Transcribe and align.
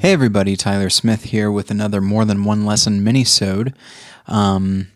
Hey 0.00 0.14
everybody, 0.14 0.56
Tyler 0.56 0.88
Smith 0.88 1.24
here 1.24 1.52
with 1.52 1.70
another 1.70 2.00
More 2.00 2.24
Than 2.24 2.44
One 2.44 2.64
Lesson 2.64 3.04
mini-sode. 3.04 3.74
Um, 4.26 4.88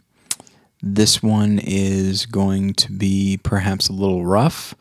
this 0.83 1.23
one 1.23 1.61
is 1.63 2.25
going 2.25 2.73
to 2.73 2.91
be 2.91 3.39
perhaps 3.43 3.87
a 3.91 3.93
little 3.93 4.25
rough, 4.25 4.75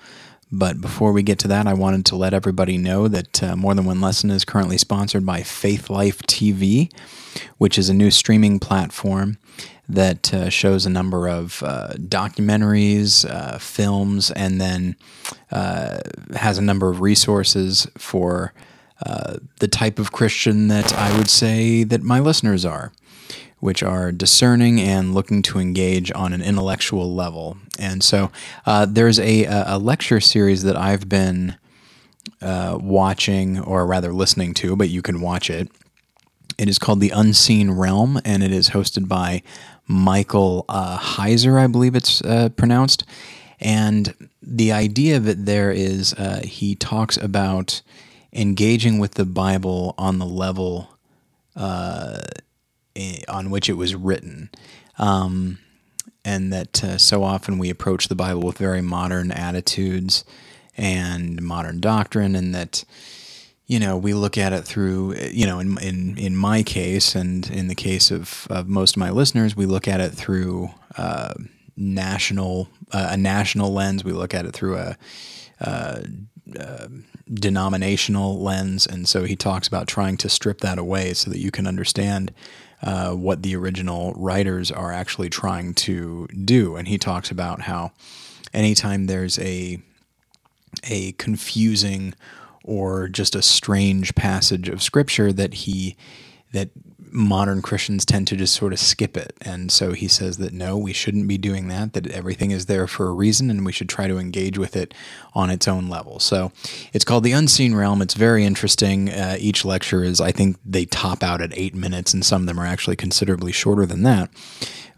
but 0.50 0.80
before 0.80 1.12
we 1.12 1.24
get 1.24 1.40
to 1.40 1.50
that, 1.50 1.68
I 1.68 1.74
wanted 1.74 2.06
to 2.06 2.16
let 2.16 2.34
everybody 2.34 2.78
know 2.78 3.10
that 3.10 3.44
uh, 3.44 3.58
More 3.58 3.76
Than 3.76 3.84
One 3.84 4.00
Lesson 4.00 4.32
is 4.32 4.46
currently 4.46 4.78
sponsored 4.78 5.26
by 5.26 5.44
Faith 5.44 5.90
Life 5.90 6.22
TV, 6.22 6.90
which 7.58 7.78
is 7.78 7.90
a 7.90 7.94
new 7.94 8.10
streaming 8.10 8.62
platform 8.62 9.40
that 9.90 10.34
uh, 10.34 10.50
shows 10.50 10.86
a 10.86 10.90
number 10.90 11.28
of 11.28 11.62
uh, 11.64 11.96
documentaries, 11.98 13.30
uh, 13.30 13.58
films, 13.58 14.32
and 14.32 14.62
then 14.62 14.96
uh, 15.52 16.00
has 16.34 16.58
a 16.58 16.62
number 16.62 16.90
of 16.90 17.02
resources 17.02 17.88
for 17.98 18.54
uh, 19.06 19.38
the 19.60 19.68
type 19.68 20.00
of 20.00 20.12
Christian 20.12 20.68
that 20.70 20.94
I 20.94 21.16
would 21.18 21.30
say 21.30 21.84
that 21.84 22.04
my 22.04 22.20
listeners 22.20 22.66
are, 22.66 22.92
which 23.60 23.84
are 23.84 24.12
discerning 24.12 24.80
and 24.80 25.14
looking 25.14 25.42
to 25.44 25.60
engage 25.60 26.12
on 26.14 26.34
an 26.34 26.42
intellectual 26.42 27.14
level. 27.14 27.58
And 27.80 28.04
so 28.04 28.32
uh, 28.66 28.86
there's 28.86 29.20
a, 29.20 29.46
a 29.46 29.78
lecture 29.78 30.20
series 30.20 30.64
that 30.64 30.76
I've 30.76 31.08
been 31.10 31.56
uh, 32.42 32.78
watching, 32.82 33.60
or 33.60 33.86
rather 33.86 34.14
listening 34.14 34.54
to, 34.56 34.76
but 34.76 34.90
you 34.90 35.02
can 35.02 35.22
watch 35.22 35.50
it. 35.50 35.70
It 36.58 36.70
is 36.70 36.78
called 36.78 37.00
The 37.00 37.10
Unseen 37.10 37.72
Realm, 37.72 38.20
and 38.24 38.44
it 38.44 38.52
is 38.52 38.70
hosted 38.70 39.08
by 39.08 39.42
Michael 39.88 40.66
uh, 40.70 40.98
Heiser, 40.98 41.60
I 41.60 41.68
believe 41.68 41.96
it's 41.96 42.22
uh, 42.22 42.50
pronounced. 42.56 43.04
And 43.60 44.14
the 44.42 44.72
idea 44.72 45.18
of 45.18 45.28
it 45.28 45.46
there 45.46 45.72
is 45.72 46.14
uh, 46.14 46.42
he 46.44 46.76
talks 46.76 47.18
about 47.18 47.82
engaging 48.34 49.00
with 49.00 49.14
the 49.14 49.26
Bible 49.26 49.94
on 49.98 50.20
the 50.20 50.26
level 50.26 50.90
uh, 51.56 52.20
on 53.28 53.50
which 53.50 53.70
it 53.70 53.74
was 53.74 53.96
written. 53.96 54.50
Um, 54.98 55.60
and 56.26 56.54
that 56.54 56.84
uh, 56.84 56.98
so 56.98 57.24
often 57.24 57.58
we 57.58 57.70
approach 57.70 58.08
the 58.08 58.16
Bible 58.16 58.42
with 58.42 58.58
very 58.58 58.82
modern 58.82 59.32
attitudes 59.32 60.24
and 60.78 61.42
modern 61.42 61.80
doctrine, 61.80 62.36
and 62.36 62.56
that 62.56 62.86
you 63.68 63.80
know 63.80 63.98
we 63.98 64.14
look 64.14 64.38
at 64.38 64.54
it 64.54 64.64
through 64.64 65.16
you 65.16 65.46
know 65.46 65.60
in 65.60 65.78
in 65.80 66.18
in 66.18 66.36
my 66.36 66.64
case 66.64 67.14
and 67.16 67.50
in 67.50 67.68
the 67.68 67.76
case 67.76 68.10
of, 68.10 68.48
of 68.50 68.68
most 68.68 68.96
of 68.96 69.00
my 69.00 69.10
listeners, 69.10 69.56
we 69.56 69.66
look 69.66 69.88
at 69.88 70.00
it 70.00 70.12
through 70.12 70.72
uh, 70.98 71.34
national 71.76 72.70
uh, 72.92 73.10
a 73.12 73.18
national 73.18 73.74
lens. 73.74 74.04
We 74.04 74.12
look 74.12 74.34
at 74.34 74.46
it 74.46 74.54
through 74.54 74.78
a 74.78 74.98
uh, 75.62 76.02
uh, 76.60 76.88
denominational 77.34 78.42
lens, 78.42 78.86
and 78.86 79.08
so 79.08 79.24
he 79.24 79.36
talks 79.36 79.68
about 79.68 79.88
trying 79.88 80.18
to 80.18 80.30
strip 80.30 80.60
that 80.60 80.78
away 80.78 81.14
so 81.14 81.30
that 81.30 81.40
you 81.40 81.52
can 81.52 81.68
understand 81.68 82.34
uh, 82.82 83.12
what 83.12 83.44
the 83.44 83.56
original 83.56 84.14
writers 84.16 84.72
are 84.72 84.92
actually 84.92 85.30
trying 85.30 85.74
to 85.74 86.28
do. 86.28 86.76
And 86.76 86.88
he 86.88 86.98
talks 86.98 87.32
about 87.32 87.62
how 87.62 87.94
anytime 88.54 89.08
there's 89.08 89.40
a 89.40 89.82
a 90.84 91.14
confusing 91.14 92.14
or 92.64 93.08
just 93.08 93.36
a 93.36 93.42
strange 93.42 94.16
passage 94.16 94.68
of 94.70 94.82
scripture 94.82 95.32
that 95.32 95.54
he 95.54 95.96
that 96.52 96.70
modern 97.14 97.62
Christians 97.62 98.06
tend 98.06 98.28
to 98.28 98.36
just 98.36 98.56
sort 98.56 98.74
of 98.74 98.80
skip 98.80 99.16
it. 99.16 99.36
And 99.42 99.72
so 99.72 99.94
he 99.94 100.08
says 100.08 100.38
that 100.38 100.54
no, 100.54 100.78
we 100.78 100.94
shouldn't 100.94 101.28
be 101.28 101.38
doing 101.38 101.68
that, 101.68 101.94
that 101.94 102.08
everything 102.08 102.52
is 102.52 102.66
there 102.66 102.88
for 102.88 103.08
a 103.08 103.14
reason 103.14 103.50
and 103.50 103.66
we 103.66 103.72
should 103.72 103.90
try 103.90 104.08
to 104.08 104.18
engage 104.18 104.58
with 104.58 104.76
it 104.76 104.94
on 105.34 105.50
its 105.50 105.68
own 105.68 105.90
level. 105.90 106.20
So 106.20 106.52
it's 106.92 107.06
called 107.06 107.24
The 107.24 107.32
Unseen 107.32 107.76
Realm. 107.76 108.02
It's 108.02 108.16
very 108.16 108.44
interesting. 108.44 109.10
Uh, 109.10 109.38
each 109.40 109.64
lecture 109.64 110.04
is, 110.04 110.20
I 110.20 110.32
think 110.32 110.58
they 110.66 110.86
top 110.86 111.24
out 111.24 111.42
at 111.42 111.58
eight 111.58 111.76
minutes, 111.76 112.14
and 112.14 112.26
some 112.26 112.44
of 112.44 112.48
them 112.48 112.60
are 112.60 112.66
actually 112.66 112.96
considerably 112.96 113.52
shorter 113.52 113.86
than 113.86 114.04
that. 114.04 114.30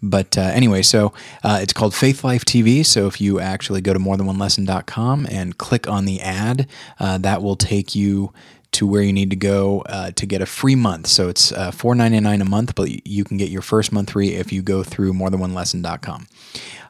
But 0.01 0.37
uh, 0.37 0.41
anyway, 0.41 0.83
so 0.83 1.13
uh, 1.43 1.59
it's 1.61 1.73
called 1.73 1.95
Faith 1.95 2.23
Life 2.23 2.45
TV. 2.45 2.85
So 2.85 3.07
if 3.07 3.19
you 3.19 3.39
actually 3.39 3.81
go 3.81 3.93
to 3.93 3.99
morethanonelesson.com 3.99 5.27
and 5.31 5.57
click 5.57 5.87
on 5.87 6.05
the 6.05 6.21
ad, 6.21 6.67
uh, 6.99 7.17
that 7.19 7.41
will 7.41 7.55
take 7.55 7.95
you 7.95 8.31
to 8.71 8.85
where 8.87 9.01
you 9.01 9.13
need 9.13 9.29
to 9.29 9.35
go 9.35 9.81
uh, 9.87 10.11
to 10.11 10.25
get 10.25 10.41
a 10.41 10.45
free 10.45 10.75
month. 10.75 11.07
So 11.07 11.29
it's 11.29 11.51
uh, 11.51 11.71
$4.99 11.71 12.41
a 12.41 12.45
month, 12.45 12.75
but 12.75 13.07
you 13.07 13.23
can 13.23 13.37
get 13.37 13.49
your 13.49 13.61
first 13.61 13.91
month 13.91 14.11
free 14.11 14.33
if 14.33 14.51
you 14.51 14.61
go 14.61 14.83
through 14.83 15.13
morethanonelesson.com. 15.13 16.27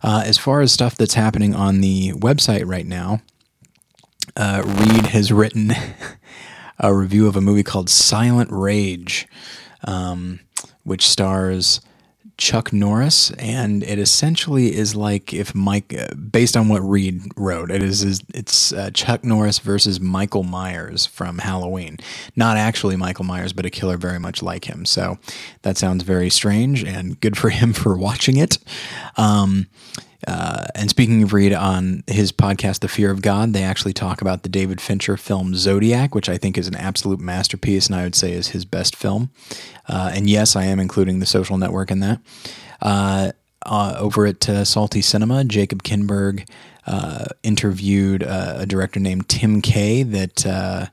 Uh, 0.04 0.24
as 0.26 0.38
far 0.38 0.62
as 0.62 0.72
stuff 0.72 0.96
that's 0.96 1.14
happening 1.14 1.56
on 1.56 1.82
the 1.82 2.12
website 2.14 2.66
right 2.66 2.86
now, 2.86 3.22
uh, 4.36 4.62
Reed 4.66 5.08
has 5.08 5.32
written 5.32 5.72
a 6.80 6.94
review 6.94 7.28
of 7.28 7.36
a 7.36 7.42
movie 7.42 7.64
called 7.64 7.90
Silent 7.90 8.50
Rage, 8.52 9.28
um, 9.84 10.40
which 10.84 11.08
stars 11.08 11.82
Chuck 12.38 12.74
Norris, 12.74 13.32
and 13.32 13.82
it 13.84 13.98
essentially 13.98 14.76
is 14.76 14.96
like 14.96 15.34
if 15.34 15.56
Mike, 15.56 15.94
uh, 15.98 16.14
based 16.16 16.58
on 16.58 16.68
what 16.68 16.80
Reed 16.80 17.22
wrote, 17.38 17.72
it 17.72 17.82
is, 17.82 18.04
is 18.04 18.22
it's 18.34 18.74
uh, 18.74 18.92
Chuck 18.92 19.24
Norris 19.24 19.60
versus 19.60 20.00
Michael 20.02 20.44
Myers 20.44 21.06
from 21.06 21.38
Halloween. 21.38 21.98
Not 22.36 22.58
actually 22.58 22.98
Michael 22.98 23.26
Myers, 23.26 23.54
but 23.54 23.66
a 23.66 23.70
killer 23.70 23.98
very 23.98 24.20
much 24.20 24.44
like 24.44 24.66
him. 24.66 24.86
So 24.86 25.18
that 25.62 25.78
sounds 25.78 26.04
very 26.04 26.30
strange, 26.30 26.84
and 26.84 27.20
good 27.22 27.38
for 27.38 27.50
him 27.50 27.72
for 27.74 27.98
watching 27.98 28.38
it. 28.38 28.58
Um, 29.16 29.68
uh, 30.28 30.66
and 30.74 30.90
speaking 30.90 31.24
of 31.24 31.34
Reed 31.34 31.54
on 31.54 32.04
his 32.08 32.32
podcast, 32.32 32.80
The 32.80 32.88
Fear 32.88 33.12
of 33.12 33.22
God, 33.22 33.54
they 33.54 33.64
actually 33.64 33.94
talk 33.94 34.22
about 34.22 34.44
the 34.44 34.50
David 34.50 34.82
Fincher 34.82 35.18
film 35.18 35.56
Zodiac, 35.56 36.16
which 36.16 36.30
I 36.30 36.38
think 36.38 36.58
is 36.58 36.68
an 36.68 36.76
absolute 36.76 37.20
masterpiece 37.20 37.88
and 37.88 37.96
I 37.96 38.04
would 38.04 38.16
say 38.16 38.32
is 38.32 38.50
his 38.50 38.66
best 38.66 38.96
film. 38.96 39.30
Uh, 39.88 40.12
and 40.14 40.30
yes, 40.30 40.56
I 40.56 40.64
am 40.66 40.80
including 40.80 41.20
The 41.20 41.26
Social 41.26 41.58
Network 41.58 41.92
in 41.92 42.00
that. 42.00 42.22
Uh, 42.82 43.32
uh 43.66 43.96
over 43.98 44.26
at 44.26 44.48
uh, 44.48 44.64
Salty 44.64 45.02
Cinema, 45.02 45.44
Jacob 45.44 45.84
Kinberg 45.84 46.48
uh, 46.88 47.26
interviewed 47.44 48.22
a 48.24 48.66
director 48.66 49.00
named 49.00 49.28
Tim 49.28 49.62
Kay 49.62 50.04
that 50.04 50.92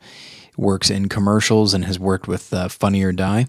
works 0.56 0.90
in 0.90 1.08
commercials 1.08 1.74
and 1.74 1.84
has 1.84 1.98
worked 1.98 2.28
with 2.28 2.52
Funny 2.70 3.02
or 3.02 3.12
Die. 3.12 3.46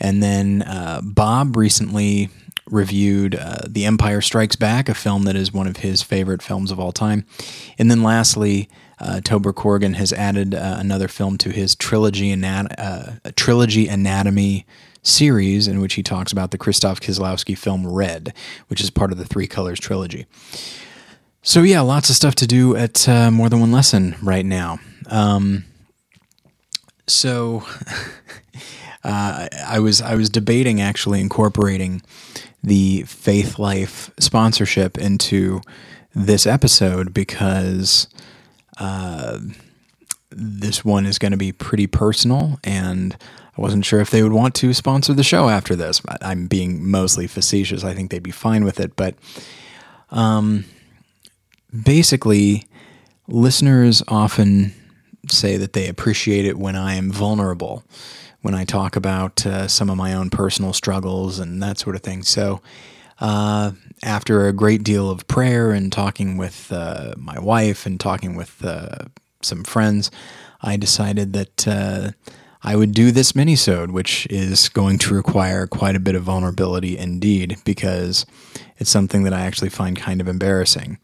And 0.00 0.22
then 0.22 0.64
Bob 1.02 1.56
recently 1.56 2.30
reviewed 2.70 3.34
uh, 3.34 3.62
The 3.68 3.84
Empire 3.84 4.20
Strikes 4.20 4.56
Back, 4.56 4.88
a 4.88 4.94
film 4.94 5.24
that 5.24 5.36
is 5.36 5.52
one 5.52 5.66
of 5.66 5.78
his 5.78 6.02
favorite 6.02 6.42
films 6.42 6.70
of 6.70 6.80
all 6.80 6.92
time. 6.92 7.26
And 7.78 7.90
then 7.90 8.02
lastly, 8.02 8.68
uh, 8.98 9.20
Tober 9.20 9.52
Corrigan 9.52 9.94
has 9.94 10.12
added 10.12 10.54
uh, 10.54 10.76
another 10.78 11.08
film 11.08 11.36
to 11.38 11.50
his 11.50 11.74
trilogy, 11.74 12.30
anat- 12.30 12.78
uh, 12.78 13.12
trilogy 13.36 13.88
anatomy 13.88 14.66
series, 15.02 15.68
in 15.68 15.80
which 15.80 15.94
he 15.94 16.02
talks 16.02 16.32
about 16.32 16.50
the 16.50 16.58
Krzysztof 16.58 17.00
Kieslowski 17.00 17.56
film 17.56 17.86
Red, 17.86 18.32
which 18.68 18.80
is 18.80 18.90
part 18.90 19.12
of 19.12 19.18
the 19.18 19.24
Three 19.26 19.46
Colors 19.46 19.78
trilogy. 19.80 20.26
So 21.42 21.62
yeah, 21.62 21.82
lots 21.82 22.08
of 22.08 22.16
stuff 22.16 22.34
to 22.36 22.46
do 22.46 22.74
at 22.74 23.06
uh, 23.06 23.30
More 23.30 23.50
Than 23.50 23.60
One 23.60 23.72
Lesson 23.72 24.16
right 24.22 24.46
now. 24.46 24.78
Um, 25.10 25.66
so 27.06 27.64
uh, 29.04 29.48
I 29.66 29.78
was 29.78 30.00
I 30.00 30.14
was 30.14 30.30
debating 30.30 30.80
actually 30.80 31.20
incorporating 31.20 32.00
the 32.64 33.02
Faith 33.02 33.58
Life 33.58 34.10
sponsorship 34.18 34.96
into 34.96 35.60
this 36.14 36.46
episode 36.46 37.12
because 37.12 38.08
uh, 38.78 39.38
this 40.30 40.84
one 40.84 41.04
is 41.04 41.18
going 41.18 41.32
to 41.32 41.38
be 41.38 41.52
pretty 41.52 41.86
personal 41.86 42.58
and 42.64 43.16
I 43.56 43.60
wasn't 43.60 43.84
sure 43.84 44.00
if 44.00 44.10
they 44.10 44.22
would 44.22 44.32
want 44.32 44.54
to 44.56 44.72
sponsor 44.72 45.12
the 45.12 45.22
show 45.22 45.48
after 45.48 45.76
this. 45.76 46.02
I'm 46.22 46.48
being 46.48 46.90
mostly 46.90 47.26
facetious. 47.28 47.84
I 47.84 47.94
think 47.94 48.10
they'd 48.10 48.22
be 48.22 48.32
fine 48.32 48.64
with 48.64 48.80
it. 48.80 48.96
But 48.96 49.14
um, 50.10 50.64
basically, 51.84 52.66
listeners 53.28 54.02
often 54.08 54.72
say 55.28 55.56
that 55.56 55.72
they 55.72 55.86
appreciate 55.86 56.46
it 56.46 56.58
when 56.58 56.74
I 56.74 56.94
am 56.94 57.12
vulnerable 57.12 57.84
when 58.44 58.54
I 58.54 58.66
talk 58.66 58.94
about 58.94 59.46
uh, 59.46 59.68
some 59.68 59.88
of 59.88 59.96
my 59.96 60.12
own 60.12 60.28
personal 60.28 60.74
struggles 60.74 61.38
and 61.38 61.62
that 61.62 61.78
sort 61.78 61.96
of 61.96 62.02
thing. 62.02 62.22
So, 62.22 62.60
uh, 63.18 63.72
after 64.02 64.46
a 64.46 64.52
great 64.52 64.84
deal 64.84 65.08
of 65.08 65.26
prayer 65.28 65.72
and 65.72 65.90
talking 65.90 66.36
with 66.36 66.70
uh, 66.70 67.14
my 67.16 67.38
wife 67.38 67.86
and 67.86 67.98
talking 67.98 68.36
with 68.36 68.62
uh, 68.62 69.06
some 69.40 69.64
friends, 69.64 70.10
I 70.60 70.76
decided 70.76 71.32
that 71.32 71.66
uh, 71.66 72.10
I 72.62 72.76
would 72.76 72.92
do 72.92 73.12
this 73.12 73.32
minisode, 73.32 73.92
which 73.92 74.26
is 74.28 74.68
going 74.68 74.98
to 74.98 75.14
require 75.14 75.66
quite 75.66 75.96
a 75.96 76.00
bit 76.00 76.14
of 76.14 76.24
vulnerability 76.24 76.98
indeed, 76.98 77.56
because 77.64 78.26
it's 78.76 78.90
something 78.90 79.22
that 79.22 79.32
I 79.32 79.40
actually 79.40 79.70
find 79.70 79.96
kind 79.96 80.20
of 80.20 80.28
embarrassing. 80.28 80.98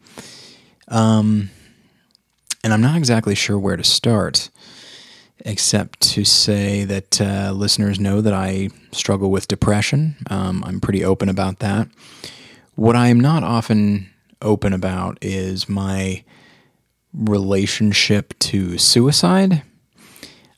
Um, 0.89 1.49
and 2.63 2.71
I'm 2.71 2.81
not 2.81 2.97
exactly 2.97 3.33
sure 3.33 3.57
where 3.57 3.77
to 3.77 3.83
start 3.83 4.51
except 5.45 5.99
to 6.01 6.23
say 6.25 6.83
that 6.85 7.21
uh, 7.21 7.51
listeners 7.51 7.99
know 7.99 8.21
that 8.21 8.33
I 8.33 8.69
struggle 8.91 9.31
with 9.31 9.47
depression. 9.47 10.15
Um, 10.29 10.63
I'm 10.65 10.79
pretty 10.79 11.03
open 11.03 11.29
about 11.29 11.59
that. 11.59 11.87
What 12.75 12.95
I 12.95 13.07
am 13.07 13.19
not 13.19 13.43
often 13.43 14.09
open 14.41 14.73
about 14.73 15.17
is 15.21 15.69
my 15.69 16.23
relationship 17.13 18.37
to 18.39 18.77
suicide. 18.77 19.63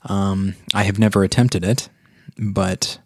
Um, 0.04 0.56
I 0.74 0.84
have 0.84 1.00
never 1.00 1.24
attempted 1.24 1.64
it, 1.64 1.90
but 2.38 3.00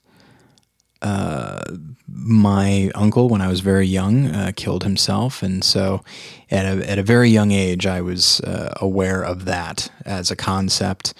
my 2.07 2.91
uncle, 2.95 3.29
when 3.29 3.41
I 3.41 3.47
was 3.47 3.59
very 3.59 3.85
young, 3.87 4.27
uh, 4.27 4.51
killed 4.55 4.83
himself, 4.83 5.43
and 5.43 5.63
so 5.63 6.03
at 6.49 6.65
a 6.65 6.89
at 6.89 6.97
a 6.99 7.03
very 7.03 7.29
young 7.29 7.51
age, 7.51 7.85
I 7.85 8.01
was 8.01 8.41
uh, 8.41 8.73
aware 8.81 9.21
of 9.23 9.45
that 9.45 9.91
as 10.05 10.31
a 10.31 10.35
concept. 10.35 11.13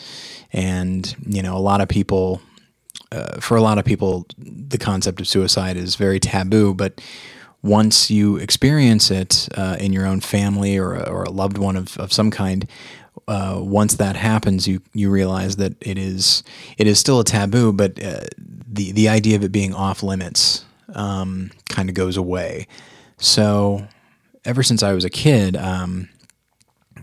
And 0.58 1.16
you 1.28 1.44
know, 1.44 1.56
a 1.56 1.60
lot 1.60 1.82
of 1.82 1.88
people, 1.88 2.42
uh, 3.12 3.40
for 3.40 3.56
a 3.56 3.62
lot 3.62 3.78
of 3.78 3.86
people, 3.86 4.26
the 4.40 4.80
concept 4.80 5.22
of 5.22 5.28
suicide 5.28 5.78
is 5.78 5.96
very 5.96 6.20
taboo. 6.20 6.74
But 6.74 7.00
once 7.62 8.10
you 8.10 8.38
experience 8.38 9.12
it 9.12 9.48
uh, 9.56 9.78
in 9.80 9.94
your 9.94 10.08
own 10.08 10.20
family 10.20 10.76
or 10.76 10.98
or 11.08 11.24
a 11.26 11.30
loved 11.30 11.60
one 11.60 11.76
of, 11.76 11.96
of 12.00 12.12
some 12.12 12.32
kind, 12.32 12.68
uh, 13.28 13.60
once 13.62 13.98
that 13.98 14.16
happens, 14.16 14.68
you 14.68 14.82
you 14.94 15.12
realize 15.12 15.58
that 15.58 15.76
it 15.80 16.00
is 16.00 16.44
it 16.80 16.88
is 16.88 17.00
still 17.00 17.20
a 17.20 17.24
taboo, 17.24 17.72
but 17.72 18.04
uh, 18.04 18.22
the 18.68 18.92
the 18.94 19.10
idea 19.10 19.36
of 19.36 19.44
it 19.44 19.52
being 19.52 19.76
off 19.76 20.02
limits 20.02 20.66
um, 20.96 21.52
kind 21.70 21.88
of 21.88 21.94
goes 21.94 22.18
away. 22.18 22.66
So, 23.20 23.88
ever 24.44 24.64
since 24.64 24.82
I 24.82 24.94
was 24.94 25.06
a 25.06 25.12
kid, 25.12 25.56
um, 25.56 26.10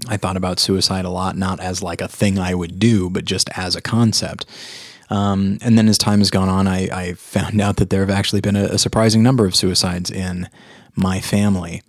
I 0.09 0.17
thought 0.17 0.37
about 0.37 0.61
suicide 0.61 1.05
a 1.05 1.11
lot, 1.11 1.37
not 1.37 1.61
as 1.61 1.83
like 1.83 2.01
a 2.01 2.09
thing 2.09 2.39
I 2.39 2.55
would 2.55 2.79
do, 2.79 3.11
but 3.11 3.25
just 3.25 3.49
as 3.57 3.77
a 3.77 3.81
concept. 3.81 4.47
Um, 5.11 5.59
and 5.61 5.77
then 5.77 5.89
as 5.89 5.99
time 5.99 6.21
has 6.21 6.31
gone 6.31 6.49
on, 6.49 6.67
I, 6.67 6.89
I, 6.89 7.15
found 7.15 7.61
out 7.61 7.77
that 7.77 7.91
there 7.91 8.01
have 8.01 8.11
actually 8.11 8.41
been 8.41 8.57
a, 8.57 8.65
a 8.65 8.79
surprising 8.79 9.23
number 9.23 9.45
of 9.45 9.55
suicides 9.55 10.11
in 10.11 10.49
my 10.95 11.21
family. 11.21 11.83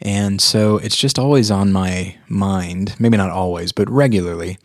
And 0.00 0.40
so 0.40 0.78
it's 0.78 0.96
just 0.96 1.18
always 1.18 1.50
on 1.50 1.72
my 1.72 2.16
mind, 2.28 2.94
maybe 2.98 3.16
not 3.16 3.30
always, 3.30 3.72
but 3.72 3.88
regularly. 3.88 4.58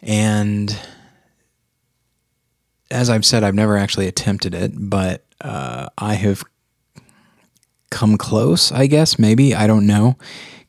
And 0.00 0.76
as 2.90 3.10
I've 3.10 3.24
said, 3.24 3.42
I've 3.42 3.54
never 3.54 3.76
actually 3.76 4.06
attempted 4.06 4.54
it, 4.54 4.72
but 4.76 5.24
uh, 5.40 5.88
I 5.98 6.14
have 6.14 6.44
come 7.90 8.16
close, 8.16 8.70
I 8.70 8.86
guess, 8.86 9.18
maybe. 9.18 9.54
I 9.54 9.66
don't 9.66 9.86
know, 9.86 10.16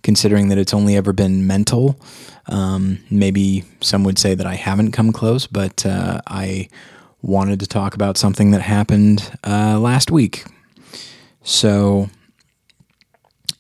considering 0.04 0.50
that 0.50 0.58
it's 0.58 0.74
only 0.74 0.96
ever 0.96 1.14
been 1.14 1.48
mental. 1.48 2.00
Um, 2.48 3.00
maybe 3.10 3.64
some 3.82 4.04
would 4.04 4.20
say 4.20 4.36
that 4.36 4.46
I 4.46 4.56
haven't 4.56 4.92
come 4.92 5.12
close, 5.12 5.48
but 5.48 5.86
uh, 5.86 6.22
I 6.28 6.70
wanted 7.22 7.62
to 7.62 7.68
talk 7.68 7.96
about 7.96 8.18
something 8.18 8.52
that 8.52 8.62
happened 8.62 9.32
uh, 9.48 9.80
last 9.80 10.12
week. 10.12 10.44
So 11.42 12.10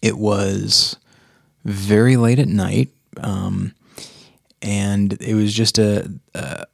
it 0.01 0.17
was 0.17 0.97
very 1.63 2.17
late 2.17 2.39
at 2.39 2.47
night, 2.47 2.89
um, 3.17 3.73
and 4.61 5.13
it 5.21 5.33
was 5.33 5.53
just 5.53 5.79
a, 5.79 6.11
a 6.35 6.65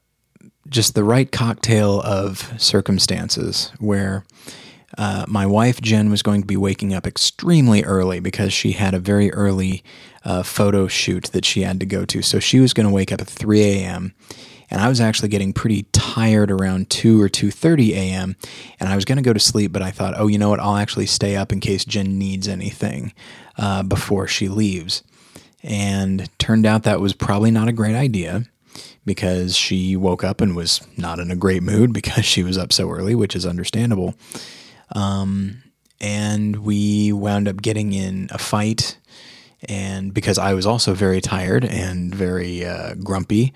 just 0.67 0.93
the 0.93 1.03
right 1.03 1.31
cocktail 1.31 2.01
of 2.01 2.53
circumstances 2.61 3.71
where 3.79 4.23
uh, 4.97 5.25
my 5.27 5.45
wife 5.45 5.81
Jen 5.81 6.09
was 6.09 6.23
going 6.23 6.41
to 6.41 6.47
be 6.47 6.57
waking 6.57 6.93
up 6.93 7.05
extremely 7.05 7.83
early 7.83 8.19
because 8.19 8.51
she 8.51 8.71
had 8.73 8.93
a 8.93 8.99
very 8.99 9.31
early 9.31 9.83
uh, 10.23 10.43
photo 10.43 10.87
shoot 10.87 11.25
that 11.25 11.45
she 11.45 11.61
had 11.61 11.79
to 11.79 11.85
go 11.85 12.05
to. 12.05 12.21
So 12.21 12.39
she 12.39 12.59
was 12.59 12.73
going 12.73 12.87
to 12.87 12.93
wake 12.93 13.11
up 13.11 13.21
at 13.21 13.27
3 13.27 13.61
a.m. 13.61 14.13
and 14.69 14.81
I 14.81 14.89
was 14.89 14.99
actually 14.99 15.29
getting 15.29 15.53
pretty 15.53 15.83
tired 15.91 16.51
around 16.51 16.89
2 16.89 17.21
or 17.21 17.29
2:30 17.29 17.91
a.m. 17.91 18.35
and 18.79 18.89
I 18.89 18.95
was 18.95 19.05
going 19.05 19.17
to 19.17 19.23
go 19.23 19.33
to 19.33 19.39
sleep, 19.39 19.71
but 19.71 19.81
I 19.81 19.91
thought, 19.91 20.15
oh, 20.17 20.27
you 20.27 20.37
know 20.37 20.49
what? 20.49 20.59
I'll 20.59 20.77
actually 20.77 21.05
stay 21.05 21.35
up 21.35 21.51
in 21.51 21.59
case 21.59 21.85
Jen 21.85 22.17
needs 22.17 22.47
anything 22.47 23.13
uh, 23.57 23.83
before 23.83 24.27
she 24.27 24.47
leaves. 24.47 25.03
And 25.61 26.29
turned 26.39 26.65
out 26.65 26.83
that 26.83 27.01
was 27.01 27.13
probably 27.13 27.51
not 27.51 27.67
a 27.67 27.73
great 27.73 27.95
idea 27.95 28.45
because 29.05 29.57
she 29.57 29.95
woke 29.95 30.23
up 30.23 30.39
and 30.39 30.55
was 30.55 30.81
not 30.95 31.19
in 31.19 31.31
a 31.31 31.35
great 31.35 31.63
mood 31.63 31.91
because 31.99 32.25
she 32.25 32.43
was 32.43 32.57
up 32.57 32.71
so 32.71 32.89
early, 32.89 33.15
which 33.15 33.35
is 33.35 33.45
understandable. 33.45 34.15
Um, 34.93 35.63
and 36.01 36.57
we 36.57 37.11
wound 37.11 37.47
up 37.47 37.61
getting 37.61 37.93
in 37.93 38.29
a 38.31 38.37
fight. 38.37 38.97
And 39.67 40.13
because 40.13 40.37
I 40.37 40.53
was 40.53 40.65
also 40.65 40.93
very 40.93 41.19
tired 41.21 41.65
and 41.65 42.15
very 42.15 42.65
uh, 42.65 42.95
grumpy. 42.95 43.53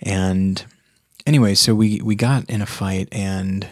And 0.00 0.62
anyway, 1.26 1.54
so 1.54 1.74
we, 1.74 2.00
we 2.02 2.14
got 2.14 2.48
in 2.50 2.60
a 2.60 2.66
fight 2.66 3.08
and 3.10 3.66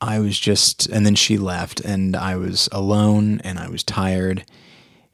I 0.00 0.18
was 0.18 0.38
just, 0.38 0.86
and 0.88 1.06
then 1.06 1.14
she 1.14 1.38
left 1.38 1.80
and 1.80 2.16
I 2.16 2.36
was 2.36 2.68
alone 2.72 3.40
and 3.44 3.58
I 3.58 3.68
was 3.68 3.84
tired. 3.84 4.44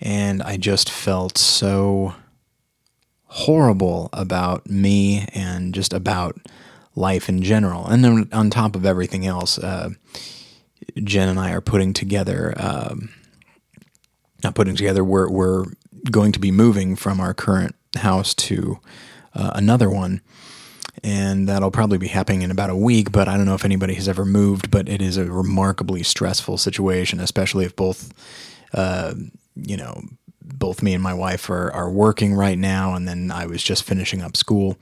And 0.01 0.43
I 0.43 0.57
just 0.57 0.89
felt 0.89 1.37
so 1.37 2.15
horrible 3.27 4.09
about 4.15 4.69
me 4.69 5.27
and 5.35 5.75
just 5.75 5.93
about 5.93 6.41
life 6.97 7.29
in 7.29 7.43
general. 7.43 7.87
And 7.87 8.03
then 8.03 8.29
on 8.33 8.51
top 8.51 8.75
of 8.75 8.87
everything 8.87 9.27
else, 9.27 9.59
uh, 9.59 9.91
Jen 10.97 11.29
and 11.29 11.39
I 11.39 11.53
are 11.53 11.61
putting 11.61 11.93
together, 11.93 12.55
um, 12.57 13.11
not 14.43 14.55
putting 14.55 14.77
together, 14.77 15.05
we're, 15.05 15.31
we're 15.31 15.67
going 16.11 16.33
to 16.33 16.39
be 16.39 16.51
moving 16.51 16.97
from 16.97 17.21
our 17.21 17.35
current 17.35 17.75
house 17.97 18.35
to 18.35 18.79
uh, 19.35 19.53
another 19.55 19.91
one. 19.91 20.21
And 21.03 21.49
that'll 21.49 21.71
probably 21.71 21.99
be 21.99 22.09
happening 22.09 22.43
in 22.43 22.51
about 22.51 22.69
a 22.69 22.77
week, 22.77 23.11
but 23.11 23.27
I 23.27 23.37
don't 23.37 23.47
know 23.47 23.55
if 23.55 23.65
anybody 23.65 23.95
has 23.95 24.09
ever 24.09 24.25
moved, 24.25 24.71
but 24.71 24.89
it 24.89 25.01
is 25.01 25.17
a 25.17 25.31
remarkably 25.31 26.03
stressful 26.03 26.59
situation, 26.59 27.21
especially 27.21 27.65
if 27.65 27.75
both, 27.75 28.13
uh, 28.75 29.15
you 29.55 29.79
know, 29.79 30.03
both 30.43 30.83
me 30.83 30.93
and 30.93 31.03
my 31.03 31.15
wife 31.15 31.49
are, 31.49 31.73
are 31.73 31.91
working 31.91 32.35
right 32.35 32.59
now, 32.59 32.95
and 32.95 33.09
then 33.09 33.31
I 33.31 33.47
was 33.47 33.63
just 33.63 33.85
finishing 33.85 34.21
up 34.21 34.37
school, 34.37 34.77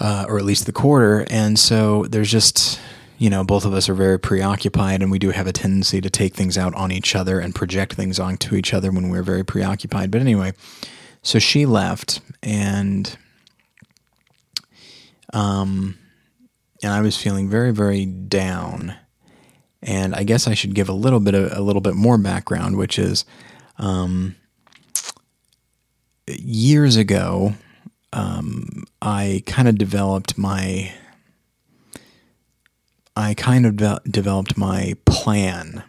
uh, 0.00 0.26
or 0.28 0.38
at 0.38 0.44
least 0.44 0.66
the 0.66 0.72
quarter. 0.72 1.24
And 1.30 1.58
so 1.58 2.04
there's 2.04 2.30
just, 2.30 2.80
you 3.18 3.28
know, 3.28 3.42
both 3.42 3.64
of 3.64 3.74
us 3.74 3.88
are 3.88 3.94
very 3.94 4.18
preoccupied, 4.18 5.02
and 5.02 5.10
we 5.10 5.18
do 5.18 5.30
have 5.30 5.46
a 5.46 5.52
tendency 5.52 6.00
to 6.00 6.08
take 6.08 6.34
things 6.34 6.56
out 6.56 6.74
on 6.74 6.92
each 6.92 7.16
other 7.16 7.40
and 7.40 7.54
project 7.54 7.94
things 7.94 8.20
onto 8.20 8.54
each 8.54 8.72
other 8.72 8.92
when 8.92 9.08
we're 9.08 9.24
very 9.24 9.44
preoccupied. 9.44 10.10
But 10.10 10.20
anyway, 10.20 10.52
so 11.22 11.38
she 11.38 11.66
left, 11.66 12.20
and 12.42 13.18
um, 15.32 15.98
and 16.82 16.92
I 16.92 17.00
was 17.00 17.16
feeling 17.16 17.50
very, 17.50 17.72
very 17.72 18.06
down. 18.06 18.94
And 19.82 20.14
I 20.14 20.24
guess 20.24 20.46
I 20.48 20.54
should 20.54 20.74
give 20.74 20.88
a 20.88 20.92
little 20.92 21.20
bit 21.20 21.34
of 21.34 21.52
a 21.52 21.60
little 21.60 21.82
bit 21.82 21.94
more 21.94 22.18
background, 22.18 22.76
which 22.76 22.98
is 22.98 23.24
um, 23.78 24.36
years 26.26 26.96
ago, 26.96 27.54
um, 28.12 28.84
I 29.02 29.42
kind 29.46 29.68
of 29.68 29.76
developed 29.76 30.38
my 30.38 30.92
I 33.18 33.34
kind 33.34 33.66
of 33.66 33.76
de- 33.76 34.00
developed 34.08 34.56
my 34.56 34.94
plan 35.04 35.82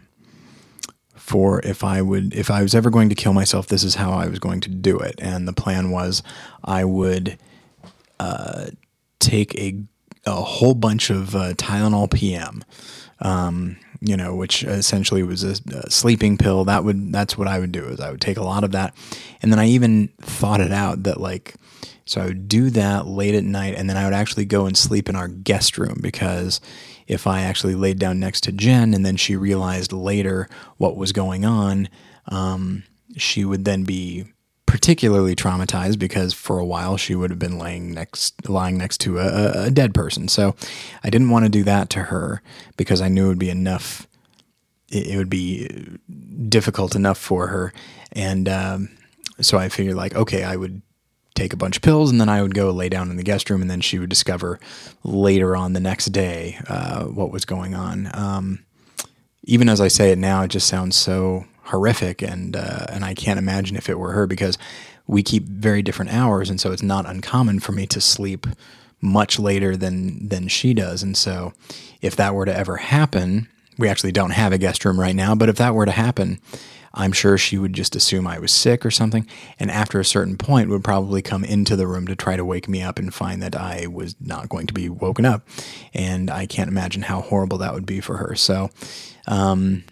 for 1.14 1.62
if 1.62 1.84
I 1.84 2.02
would 2.02 2.34
if 2.34 2.50
I 2.50 2.64
was 2.64 2.74
ever 2.74 2.90
going 2.90 3.08
to 3.10 3.16
kill 3.16 3.34
myself, 3.34 3.68
this 3.68 3.84
is 3.84 3.96
how 3.96 4.12
I 4.12 4.26
was 4.26 4.40
going 4.40 4.62
to 4.62 4.70
do 4.70 4.98
it. 4.98 5.14
And 5.20 5.48
the 5.48 5.54
plan 5.54 5.92
was 5.92 6.24
I 6.64 6.84
would 6.86 7.38
uh, 8.20 8.72
take 9.20 9.54
a 9.56 9.84
a 10.26 10.42
whole 10.42 10.74
bunch 10.74 11.12
of 11.12 11.36
uh, 11.36 11.54
Tylenol 11.54 12.12
PM. 12.12 12.64
Um, 13.22 13.78
you 14.02 14.16
know, 14.16 14.34
which 14.34 14.64
essentially 14.64 15.24
was 15.24 15.44
a, 15.44 15.62
a, 15.76 15.92
sleeping 15.92 16.38
pill. 16.38 16.64
That 16.64 16.86
would 16.86 17.12
that's 17.12 17.38
what 17.38 17.50
I 17.50 17.60
would 17.60 17.74
do 17.74 17.84
is 17.84 18.00
I 18.00 18.12
would 18.12 18.22
take 18.22 18.38
a 18.38 18.44
lot 18.44 18.64
of 18.64 18.72
that, 18.72 18.96
and 19.42 19.52
then 19.52 19.60
I 19.60 19.68
even 19.68 20.08
thought 20.22 20.62
it 20.62 20.72
out 20.72 21.04
that 21.04 21.20
like 21.20 21.56
so 22.06 22.22
I 22.22 22.26
would 22.26 22.48
do 22.48 22.72
that 22.72 23.06
late 23.06 23.36
at 23.36 23.44
night, 23.44 23.76
and 23.76 23.88
then 23.88 23.98
I 23.98 24.06
would 24.06 24.14
actually 24.14 24.46
go 24.46 24.66
and 24.66 24.76
sleep 24.76 25.10
in 25.10 25.16
our 25.16 25.28
guest 25.28 25.78
room 25.78 26.00
because 26.02 26.60
if 27.10 27.26
I 27.26 27.42
actually 27.42 27.76
laid 27.76 28.00
down 28.00 28.20
next 28.20 28.42
to 28.42 28.52
Jen 28.52 28.94
and 28.94 29.06
then 29.06 29.18
she 29.18 29.36
realized 29.36 29.92
later 29.92 30.48
what 30.78 30.96
was 30.96 31.12
going 31.12 31.44
on, 31.44 31.90
um, 32.28 32.84
she 33.18 33.44
would 33.44 33.66
then 33.66 33.84
be 33.84 34.26
particularly 34.68 35.36
traumatized 35.36 35.98
because 35.98 36.32
for 36.32 36.60
a 36.60 36.66
while 36.66 36.96
she 36.96 37.16
would 37.16 37.32
have 37.32 37.40
been 37.40 37.58
laying 37.58 37.92
next 37.92 38.48
lying 38.48 38.78
next 38.78 39.00
to 39.00 39.18
a, 39.18 39.66
a, 39.66 39.72
dead 39.72 39.96
person. 39.96 40.28
So 40.28 40.56
I 41.04 41.10
didn't 41.10 41.32
want 41.32 41.46
to 41.46 41.50
do 41.50 41.64
that 41.64 41.90
to 41.90 42.04
her 42.04 42.44
because 42.78 43.02
I 43.02 43.08
knew 43.08 43.26
it 43.26 43.30
would 43.30 43.40
be 43.40 43.50
enough. 43.50 44.06
It, 44.92 45.18
would 45.18 45.30
be 45.30 45.98
difficult 46.48 46.96
enough 46.96 47.18
for 47.18 47.48
her, 47.48 47.74
and 48.12 48.50
um, 48.50 48.90
so 49.40 49.58
I 49.58 49.70
figured 49.70 49.96
like 49.96 50.16
okay, 50.16 50.44
I 50.44 50.56
would 50.56 50.82
take 51.40 51.54
a 51.54 51.58
bunch 51.58 51.78
of 51.78 51.82
pills 51.82 52.12
and 52.12 52.20
then 52.20 52.30
I 52.30 52.42
would 52.42 52.54
go 52.54 52.70
lay 52.72 52.90
down 52.90 53.10
in 53.10 53.18
the 53.18 53.24
guest 53.24 53.50
room, 53.50 53.62
and 53.62 53.72
then 53.72 53.82
she 53.82 53.98
would 54.00 54.10
discover 54.10 54.60
later 55.04 55.56
on 55.56 55.74
the 55.74 55.80
next 55.80 56.08
day 56.08 56.60
uh, 56.68 57.06
what 57.06 57.32
was 57.32 57.46
going 57.46 57.74
on. 57.74 58.10
Um, 58.14 58.60
even 59.44 59.70
as 59.70 59.80
I 59.80 59.88
say 59.88 60.12
it 60.12 60.18
now, 60.18 60.44
it 60.44 60.50
just 60.50 60.68
sounds 60.68 60.96
so 60.96 61.46
horrific, 61.64 62.22
and 62.22 62.56
uh, 62.56 62.86
and 62.90 63.06
I 63.06 63.14
can't 63.14 63.40
imagine 63.40 63.78
if 63.78 63.90
it 63.90 63.98
were 63.98 64.12
her 64.12 64.28
because 64.28 64.58
we 65.08 65.24
keep 65.24 65.44
very 65.44 65.82
different 65.82 66.14
hours, 66.14 66.50
and 66.50 66.60
so 66.60 66.72
it's 66.72 66.84
not 66.84 67.10
uncommon 67.10 67.60
for 67.60 67.72
me 67.72 67.88
to 67.88 68.02
sleep 68.02 68.46
much 69.02 69.40
later 69.40 69.78
than 69.78 70.28
than 70.28 70.48
she 70.48 70.74
does, 70.74 71.02
and 71.02 71.16
so 71.16 71.54
if 72.02 72.16
that 72.18 72.36
were 72.36 72.46
to 72.46 72.56
ever 72.56 72.78
happen, 72.78 73.48
we 73.78 73.88
actually 73.88 74.12
don't 74.12 74.32
have 74.32 74.52
a 74.52 74.58
guest 74.58 74.84
room 74.86 75.00
right 75.00 75.16
now, 75.16 75.36
but 75.36 75.50
if 75.50 75.56
that 75.56 75.74
were 75.74 75.86
to 75.86 75.92
happen, 75.92 76.40
I'm 76.94 77.12
sure 77.12 77.38
she 77.38 77.58
would 77.58 77.74
just 77.74 77.96
assume 77.96 78.28
I 78.28 78.40
was 78.40 78.52
sick 78.52 78.86
or 78.86 78.92
something, 78.92 79.28
and 79.60 79.70
after 79.70 80.00
a 80.00 80.06
certain 80.06 80.38
point 80.38 80.70
would 80.70 80.84
probably 80.84 81.22
come 81.22 81.44
into 81.44 81.76
the 81.76 81.88
room 81.88 82.08
to 82.08 82.16
try 82.16 82.36
to 82.36 82.46
wake 82.46 82.68
me 82.68 82.82
up 82.82 83.00
and 83.00 83.14
find 83.14 83.42
that 83.42 83.56
I 83.56 83.88
was 83.88 84.16
not 84.20 84.50
going 84.50 84.68
to 84.68 84.74
be 84.74 84.90
woken 84.90 85.26
up. 85.26 85.48
And 85.94 86.30
I 86.30 86.46
can't 86.46 86.70
imagine 86.70 87.04
how 87.04 87.22
horrible 87.22 87.60
that 87.60 87.74
would 87.74 87.86
be 87.86 88.00
for 88.00 88.18
her. 88.18 88.36
So, 88.36 88.70
um, 89.28 89.84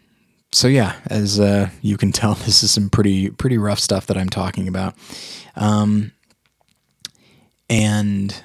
so 0.51 0.67
yeah, 0.67 0.95
as 1.07 1.39
uh, 1.39 1.69
you 1.81 1.97
can 1.97 2.11
tell, 2.11 2.33
this 2.45 2.63
is 2.63 2.71
some 2.71 2.89
pretty 2.89 3.29
pretty 3.29 3.57
rough 3.57 3.79
stuff 3.79 4.07
that 4.07 4.17
I'm 4.17 4.29
talking 4.29 4.67
about. 4.67 4.95
Um, 5.55 6.11
and 7.69 8.41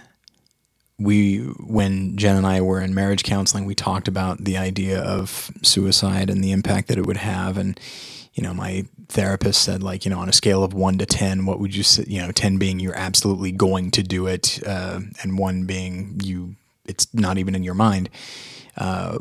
we, 0.99 1.39
when 1.39 2.17
Jen 2.17 2.37
and 2.37 2.47
I 2.47 2.61
were 2.61 2.81
in 2.81 2.95
marriage 2.95 3.23
counseling, 3.23 3.65
we 3.65 3.75
talked 3.75 4.09
about 4.09 4.45
the 4.45 4.57
idea 4.57 5.01
of 5.01 5.51
suicide 5.63 6.31
and 6.31 6.43
the 6.43 6.53
impact 6.53 6.89
that 6.89 6.99
it 6.99 7.07
would 7.07 7.17
have. 7.17 7.57
And 7.57 7.79
you 8.35 8.43
know, 8.43 8.55
my 8.55 8.87
therapist 9.09 9.63
said, 9.63 9.83
like, 9.83 10.05
you 10.05 10.11
know, 10.11 10.19
on 10.19 10.29
a 10.29 10.33
scale 10.33 10.65
of 10.65 10.73
one 10.73 10.99
to 10.99 11.07
10, 11.07 11.45
what 11.45 11.61
would 11.61 11.75
you 11.75 11.83
say, 11.83 12.05
you 12.07 12.21
know, 12.21 12.33
10 12.33 12.57
being 12.57 12.81
you're 12.81 12.97
absolutely 12.97 13.53
going 13.53 13.91
to 13.93 14.03
do 14.03 14.27
it, 14.27 14.61
uh, 14.67 15.01
and 15.23 15.39
one 15.39 15.65
being 15.65 16.19
you, 16.23 16.57
it's 16.87 17.13
not 17.13 17.39
even 17.39 17.55
in 17.55 17.63
your 17.63 17.75
mind. 17.75 18.09
Uh, 18.77 19.19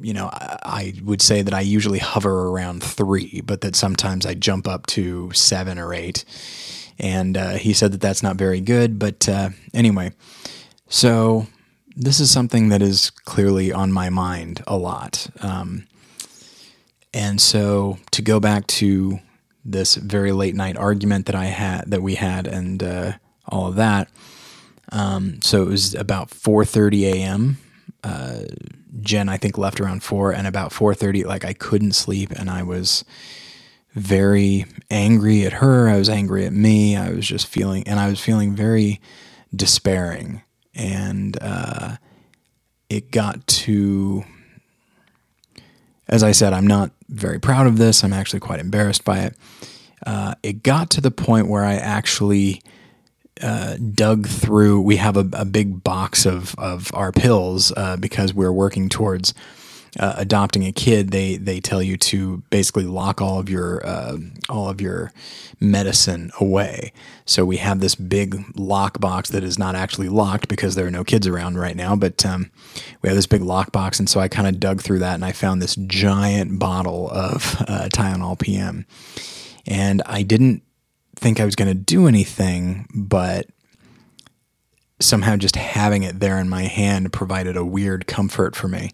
you 0.00 0.12
know, 0.12 0.30
I, 0.32 0.94
would 1.02 1.22
say 1.22 1.42
that 1.42 1.54
I 1.54 1.60
usually 1.60 1.98
hover 1.98 2.48
around 2.48 2.82
three, 2.82 3.42
but 3.44 3.60
that 3.60 3.76
sometimes 3.76 4.26
I 4.26 4.34
jump 4.34 4.66
up 4.66 4.86
to 4.88 5.30
seven 5.32 5.78
or 5.78 5.92
eight. 5.94 6.24
And 6.98 7.36
uh, 7.36 7.52
he 7.52 7.72
said 7.72 7.92
that 7.92 8.00
that's 8.00 8.22
not 8.22 8.36
very 8.36 8.60
good. 8.60 8.98
But 8.98 9.28
uh, 9.28 9.50
anyway, 9.74 10.12
so 10.88 11.46
this 11.96 12.20
is 12.20 12.30
something 12.30 12.68
that 12.70 12.82
is 12.82 13.10
clearly 13.10 13.72
on 13.72 13.92
my 13.92 14.08
mind 14.10 14.62
a 14.66 14.76
lot. 14.76 15.28
Um, 15.40 15.86
and 17.14 17.40
so 17.40 17.98
to 18.12 18.22
go 18.22 18.40
back 18.40 18.66
to 18.66 19.18
this 19.64 19.94
very 19.94 20.32
late 20.32 20.54
night 20.54 20.76
argument 20.76 21.26
that 21.26 21.34
I 21.34 21.46
had 21.46 21.90
that 21.90 22.02
we 22.02 22.16
had 22.16 22.46
and 22.46 22.82
uh, 22.82 23.12
all 23.48 23.66
of 23.68 23.76
that. 23.76 24.08
Um, 24.90 25.40
so 25.42 25.62
it 25.62 25.68
was 25.68 25.94
about 25.94 26.30
4:30 26.30 27.12
a.m. 27.12 27.58
Uh, 28.04 28.42
Jen, 29.00 29.28
I 29.28 29.36
think, 29.36 29.56
left 29.56 29.80
around 29.80 30.02
four, 30.02 30.32
and 30.32 30.46
about 30.46 30.70
4:30, 30.70 31.24
like 31.24 31.44
I 31.44 31.52
couldn't 31.52 31.92
sleep, 31.92 32.30
and 32.32 32.50
I 32.50 32.62
was 32.62 33.04
very 33.94 34.66
angry 34.90 35.44
at 35.44 35.54
her. 35.54 35.88
I 35.88 35.96
was 35.96 36.08
angry 36.08 36.44
at 36.44 36.52
me. 36.52 36.96
I 36.96 37.10
was 37.10 37.26
just 37.26 37.46
feeling, 37.46 37.86
and 37.86 37.98
I 38.00 38.08
was 38.08 38.20
feeling 38.20 38.54
very 38.54 39.00
despairing, 39.54 40.42
and 40.74 41.38
uh, 41.40 41.96
it 42.90 43.10
got 43.10 43.46
to 43.46 44.24
as 46.12 46.22
I 46.22 46.32
said, 46.32 46.52
I'm 46.52 46.66
not 46.66 46.90
very 47.08 47.40
proud 47.40 47.66
of 47.66 47.78
this. 47.78 48.04
I'm 48.04 48.12
actually 48.12 48.40
quite 48.40 48.60
embarrassed 48.60 49.02
by 49.02 49.20
it. 49.20 49.36
Uh, 50.06 50.34
it 50.42 50.62
got 50.62 50.90
to 50.90 51.00
the 51.00 51.10
point 51.10 51.48
where 51.48 51.64
I 51.64 51.74
actually 51.74 52.62
uh, 53.40 53.76
dug 53.76 54.26
through. 54.28 54.82
We 54.82 54.96
have 54.96 55.16
a, 55.16 55.26
a, 55.32 55.46
big 55.46 55.82
box 55.82 56.26
of 56.26 56.54
of 56.58 56.90
our 56.92 57.12
pills 57.12 57.72
uh, 57.76 57.96
because 57.96 58.34
we're 58.34 58.52
working 58.52 58.90
towards 58.90 59.32
uh, 59.98 60.14
adopting 60.16 60.64
a 60.64 60.72
kid, 60.72 61.10
they 61.10 61.36
they 61.36 61.60
tell 61.60 61.82
you 61.82 61.98
to 61.98 62.42
basically 62.48 62.84
lock 62.84 63.20
all 63.20 63.38
of 63.38 63.50
your 63.50 63.84
uh, 63.86 64.16
all 64.48 64.68
of 64.68 64.80
your 64.80 65.12
medicine 65.60 66.30
away. 66.40 66.92
So 67.26 67.44
we 67.44 67.58
have 67.58 67.80
this 67.80 67.94
big 67.94 68.42
lock 68.56 69.00
box 69.00 69.28
that 69.30 69.44
is 69.44 69.58
not 69.58 69.74
actually 69.74 70.08
locked 70.08 70.48
because 70.48 70.74
there 70.74 70.86
are 70.86 70.90
no 70.90 71.04
kids 71.04 71.26
around 71.26 71.58
right 71.58 71.76
now. 71.76 71.94
But 71.94 72.24
um, 72.24 72.50
we 73.02 73.08
have 73.08 73.16
this 73.16 73.26
big 73.26 73.42
lock 73.42 73.70
box, 73.70 73.98
and 73.98 74.08
so 74.08 74.18
I 74.18 74.28
kind 74.28 74.48
of 74.48 74.58
dug 74.58 74.80
through 74.80 75.00
that, 75.00 75.14
and 75.14 75.24
I 75.24 75.32
found 75.32 75.60
this 75.60 75.76
giant 75.76 76.58
bottle 76.58 77.10
of 77.10 77.56
uh, 77.68 77.88
Tylenol 77.92 78.38
PM, 78.38 78.86
and 79.66 80.00
I 80.06 80.22
didn't 80.22 80.62
think 81.16 81.38
I 81.38 81.44
was 81.44 81.54
going 81.54 81.68
to 81.68 81.74
do 81.74 82.06
anything, 82.06 82.88
but 82.94 83.46
somehow 85.00 85.36
just 85.36 85.56
having 85.56 86.02
it 86.02 86.20
there 86.20 86.38
in 86.38 86.48
my 86.48 86.62
hand 86.62 87.12
provided 87.12 87.56
a 87.56 87.64
weird 87.64 88.06
comfort 88.06 88.56
for 88.56 88.68
me. 88.68 88.90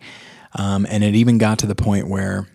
Um, 0.58 0.86
and 0.90 1.02
it 1.04 1.14
even 1.14 1.38
got 1.38 1.60
to 1.60 1.66
the 1.66 1.74
point 1.74 2.08
where, 2.08 2.46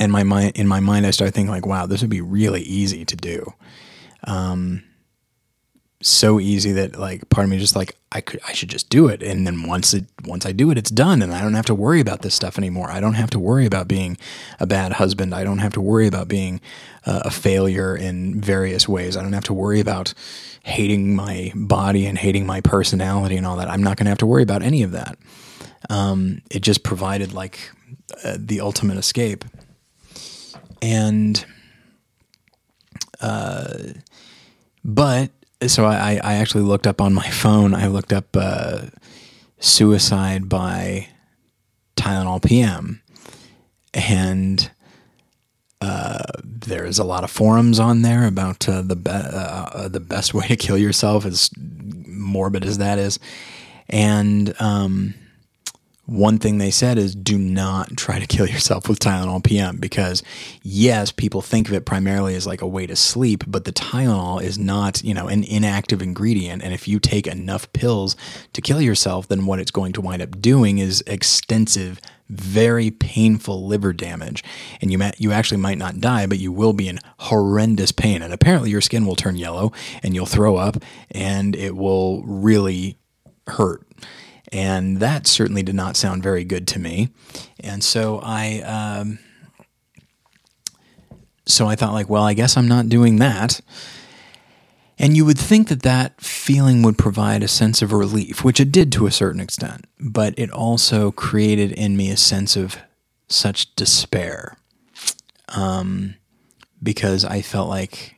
in 0.00 0.10
my 0.10 0.24
mind, 0.24 0.56
in 0.56 0.66
my 0.66 0.80
mind, 0.80 1.06
I 1.06 1.10
started 1.10 1.34
thinking 1.34 1.50
like, 1.50 1.66
wow, 1.66 1.86
this 1.86 2.00
would 2.00 2.10
be 2.10 2.22
really 2.22 2.62
easy 2.62 3.04
to 3.04 3.14
do. 3.14 3.52
Um, 4.24 4.82
so 6.04 6.38
easy 6.38 6.72
that 6.72 6.98
like 6.98 7.28
part 7.30 7.44
of 7.44 7.50
me 7.50 7.58
just 7.58 7.74
like 7.74 7.96
I 8.12 8.20
could 8.20 8.38
I 8.46 8.52
should 8.52 8.68
just 8.68 8.90
do 8.90 9.08
it 9.08 9.22
and 9.22 9.46
then 9.46 9.66
once 9.66 9.94
it 9.94 10.04
once 10.26 10.44
I 10.44 10.52
do 10.52 10.70
it 10.70 10.76
it's 10.76 10.90
done 10.90 11.22
and 11.22 11.32
I 11.32 11.40
don't 11.40 11.54
have 11.54 11.64
to 11.66 11.74
worry 11.74 11.98
about 11.98 12.20
this 12.20 12.34
stuff 12.34 12.58
anymore. 12.58 12.90
I 12.90 13.00
don't 13.00 13.14
have 13.14 13.30
to 13.30 13.38
worry 13.38 13.64
about 13.64 13.88
being 13.88 14.18
a 14.60 14.66
bad 14.66 14.92
husband. 14.92 15.34
I 15.34 15.44
don't 15.44 15.60
have 15.60 15.72
to 15.74 15.80
worry 15.80 16.06
about 16.06 16.28
being 16.28 16.60
uh, 17.06 17.22
a 17.24 17.30
failure 17.30 17.96
in 17.96 18.38
various 18.38 18.86
ways. 18.86 19.16
I 19.16 19.22
don't 19.22 19.32
have 19.32 19.44
to 19.44 19.54
worry 19.54 19.80
about 19.80 20.12
hating 20.62 21.16
my 21.16 21.52
body 21.54 22.04
and 22.04 22.18
hating 22.18 22.44
my 22.44 22.60
personality 22.60 23.38
and 23.38 23.46
all 23.46 23.56
that. 23.56 23.70
I'm 23.70 23.82
not 23.82 23.96
going 23.96 24.04
to 24.04 24.10
have 24.10 24.18
to 24.18 24.26
worry 24.26 24.42
about 24.42 24.62
any 24.62 24.82
of 24.82 24.90
that 24.90 25.16
um, 25.90 26.42
it 26.50 26.60
just 26.60 26.82
provided 26.82 27.32
like 27.32 27.70
uh, 28.24 28.36
the 28.38 28.60
ultimate 28.60 28.96
escape. 28.96 29.44
And, 30.82 31.44
uh, 33.20 33.74
but 34.84 35.30
so 35.66 35.86
I, 35.86 36.20
I 36.22 36.34
actually 36.34 36.64
looked 36.64 36.86
up 36.86 37.00
on 37.00 37.14
my 37.14 37.28
phone, 37.30 37.74
I 37.74 37.86
looked 37.86 38.12
up 38.12 38.36
uh, 38.36 38.82
suicide 39.58 40.48
by 40.48 41.08
Tylenol 41.96 42.44
PM. 42.44 43.00
And 43.94 44.70
uh, 45.80 46.22
there's 46.42 46.98
a 46.98 47.04
lot 47.04 47.24
of 47.24 47.30
forums 47.30 47.78
on 47.78 48.02
there 48.02 48.26
about 48.26 48.68
uh, 48.68 48.80
the 48.82 48.96
be- 48.96 49.10
uh, 49.10 49.66
uh, 49.72 49.88
the 49.88 50.00
best 50.00 50.32
way 50.32 50.46
to 50.48 50.56
kill 50.56 50.78
yourself, 50.78 51.26
as 51.26 51.50
morbid 51.58 52.64
as 52.64 52.78
that 52.78 52.98
is, 52.98 53.18
and 53.90 54.54
um, 54.60 55.14
one 56.06 56.38
thing 56.38 56.58
they 56.58 56.70
said 56.70 56.98
is 56.98 57.14
do 57.14 57.38
not 57.38 57.96
try 57.96 58.18
to 58.18 58.26
kill 58.26 58.46
yourself 58.46 58.88
with 58.88 58.98
Tylenol 58.98 59.42
PM 59.42 59.78
because 59.78 60.22
yes, 60.62 61.10
people 61.10 61.40
think 61.40 61.68
of 61.68 61.74
it 61.74 61.86
primarily 61.86 62.34
as 62.34 62.46
like 62.46 62.62
a 62.62 62.66
way 62.66 62.86
to 62.86 62.96
sleep, 62.96 63.44
but 63.46 63.64
the 63.64 63.72
Tylenol 63.72 64.42
is 64.42 64.58
not, 64.58 65.02
you 65.02 65.14
know, 65.14 65.28
an 65.28 65.44
inactive 65.44 66.02
ingredient 66.02 66.62
and 66.62 66.74
if 66.74 66.86
you 66.86 66.98
take 67.00 67.26
enough 67.26 67.72
pills 67.72 68.16
to 68.52 68.60
kill 68.60 68.80
yourself, 68.80 69.28
then 69.28 69.46
what 69.46 69.60
it's 69.60 69.70
going 69.70 69.92
to 69.94 70.00
wind 70.00 70.20
up 70.20 70.40
doing 70.40 70.78
is 70.78 71.02
extensive 71.06 72.00
very 72.30 72.90
painful 72.90 73.66
liver 73.66 73.92
damage 73.92 74.42
and 74.80 74.90
you 74.90 74.98
you 75.18 75.30
actually 75.30 75.58
might 75.58 75.76
not 75.76 76.00
die 76.00 76.26
but 76.26 76.38
you 76.38 76.50
will 76.50 76.72
be 76.72 76.88
in 76.88 76.98
horrendous 77.18 77.92
pain 77.92 78.22
and 78.22 78.32
apparently 78.32 78.70
your 78.70 78.80
skin 78.80 79.04
will 79.04 79.14
turn 79.14 79.36
yellow 79.36 79.70
and 80.02 80.14
you'll 80.14 80.24
throw 80.24 80.56
up 80.56 80.82
and 81.10 81.54
it 81.54 81.76
will 81.76 82.22
really 82.24 82.96
hurt 83.46 83.86
and 84.52 84.98
that 84.98 85.26
certainly 85.26 85.62
did 85.62 85.74
not 85.74 85.96
sound 85.96 86.22
very 86.22 86.44
good 86.44 86.66
to 86.68 86.78
me. 86.78 87.10
And 87.60 87.82
so 87.82 88.20
I, 88.22 88.60
um, 88.60 89.18
so 91.46 91.66
I 91.66 91.76
thought, 91.76 91.92
like, 91.92 92.08
well, 92.08 92.24
I 92.24 92.34
guess 92.34 92.56
I'm 92.56 92.68
not 92.68 92.88
doing 92.88 93.16
that. 93.16 93.60
And 94.98 95.16
you 95.16 95.24
would 95.24 95.38
think 95.38 95.68
that 95.68 95.82
that 95.82 96.20
feeling 96.20 96.82
would 96.82 96.96
provide 96.96 97.42
a 97.42 97.48
sense 97.48 97.82
of 97.82 97.92
relief, 97.92 98.44
which 98.44 98.60
it 98.60 98.70
did 98.70 98.92
to 98.92 99.06
a 99.06 99.10
certain 99.10 99.40
extent, 99.40 99.86
but 99.98 100.34
it 100.38 100.50
also 100.50 101.10
created 101.10 101.72
in 101.72 101.96
me 101.96 102.10
a 102.10 102.16
sense 102.16 102.56
of 102.56 102.78
such 103.28 103.74
despair. 103.74 104.56
Um, 105.48 106.14
because 106.82 107.24
I 107.24 107.42
felt 107.42 107.68
like, 107.68 108.16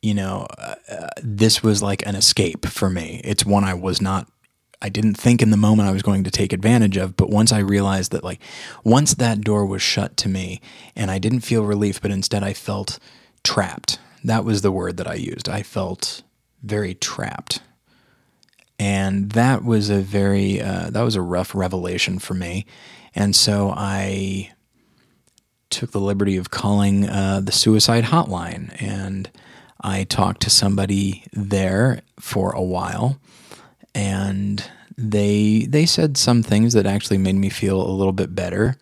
you 0.00 0.14
know, 0.14 0.46
uh, 0.58 0.74
uh, 0.90 1.08
this 1.22 1.62
was 1.62 1.82
like 1.82 2.06
an 2.06 2.14
escape 2.14 2.66
for 2.66 2.90
me. 2.90 3.20
It's 3.24 3.44
one 3.44 3.64
I 3.64 3.74
was 3.74 4.00
not 4.00 4.31
I 4.82 4.88
didn't 4.88 5.14
think 5.14 5.40
in 5.40 5.50
the 5.50 5.56
moment 5.56 5.88
I 5.88 5.92
was 5.92 6.02
going 6.02 6.24
to 6.24 6.30
take 6.30 6.52
advantage 6.52 6.96
of, 6.96 7.16
but 7.16 7.30
once 7.30 7.52
I 7.52 7.60
realized 7.60 8.10
that 8.10 8.24
like 8.24 8.40
once 8.82 9.14
that 9.14 9.40
door 9.40 9.64
was 9.64 9.80
shut 9.80 10.16
to 10.18 10.28
me 10.28 10.60
and 10.96 11.10
I 11.10 11.20
didn't 11.20 11.40
feel 11.40 11.64
relief, 11.64 12.02
but 12.02 12.10
instead 12.10 12.42
I 12.42 12.52
felt 12.52 12.98
trapped. 13.44 14.00
That 14.24 14.44
was 14.44 14.62
the 14.62 14.72
word 14.72 14.96
that 14.96 15.06
I 15.06 15.14
used. 15.14 15.48
I 15.48 15.62
felt 15.62 16.22
very 16.62 16.94
trapped. 16.94 17.60
And 18.76 19.30
that 19.32 19.64
was 19.64 19.88
a 19.88 20.00
very 20.00 20.60
uh, 20.60 20.90
that 20.90 21.02
was 21.02 21.14
a 21.14 21.22
rough 21.22 21.54
revelation 21.54 22.18
for 22.18 22.34
me. 22.34 22.66
And 23.14 23.36
so 23.36 23.72
I 23.76 24.50
took 25.70 25.92
the 25.92 26.00
liberty 26.00 26.36
of 26.36 26.50
calling 26.50 27.08
uh, 27.08 27.40
the 27.40 27.52
suicide 27.52 28.04
hotline 28.04 28.74
and 28.82 29.30
I 29.80 30.04
talked 30.04 30.42
to 30.42 30.50
somebody 30.50 31.24
there 31.32 32.02
for 32.18 32.52
a 32.52 32.62
while 32.62 33.20
and 33.94 34.64
they 34.96 35.66
they 35.68 35.86
said 35.86 36.16
some 36.16 36.42
things 36.42 36.72
that 36.74 36.86
actually 36.86 37.18
made 37.18 37.34
me 37.36 37.48
feel 37.48 37.80
a 37.80 37.90
little 37.90 38.12
bit 38.12 38.34
better. 38.34 38.76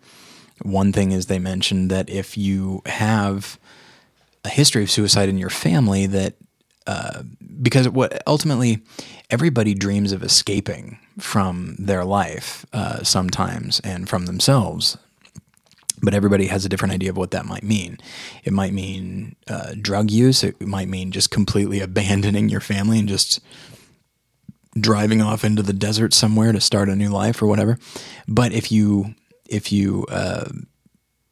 One 0.61 0.93
thing 0.93 1.11
is 1.11 1.25
they 1.25 1.39
mentioned 1.39 1.89
that 1.89 2.09
if 2.09 2.37
you 2.37 2.81
have 2.85 3.59
a 4.45 4.49
history 4.49 4.83
of 4.83 4.91
suicide 4.91 5.29
in 5.29 5.37
your 5.37 5.49
family, 5.49 6.05
that 6.07 6.35
uh, 6.87 7.23
because 7.61 7.87
what 7.89 8.21
ultimately 8.27 8.79
everybody 9.29 9.73
dreams 9.73 10.11
of 10.11 10.23
escaping 10.23 10.99
from 11.19 11.75
their 11.79 12.03
life 12.03 12.65
uh, 12.73 13.03
sometimes 13.03 13.79
and 13.81 14.09
from 14.09 14.25
themselves. 14.25 14.97
but 16.03 16.13
everybody 16.15 16.47
has 16.47 16.65
a 16.65 16.69
different 16.69 16.93
idea 16.93 17.11
of 17.11 17.17
what 17.17 17.29
that 17.31 17.45
might 17.45 17.63
mean. 17.63 17.97
It 18.43 18.53
might 18.53 18.73
mean 18.73 19.35
uh, 19.47 19.73
drug 19.79 20.09
use. 20.09 20.43
It 20.43 20.59
might 20.59 20.87
mean 20.89 21.11
just 21.11 21.29
completely 21.29 21.79
abandoning 21.87 22.49
your 22.49 22.61
family 22.61 22.99
and 22.99 23.07
just 23.07 23.39
driving 24.79 25.21
off 25.21 25.43
into 25.43 25.61
the 25.61 25.73
desert 25.73 26.13
somewhere 26.13 26.51
to 26.51 26.61
start 26.61 26.89
a 26.89 26.95
new 26.95 27.09
life 27.09 27.41
or 27.41 27.47
whatever. 27.47 27.77
But 28.27 28.53
if 28.53 28.71
you 28.71 29.15
if 29.49 29.71
you 29.71 30.05
uh, 30.09 30.49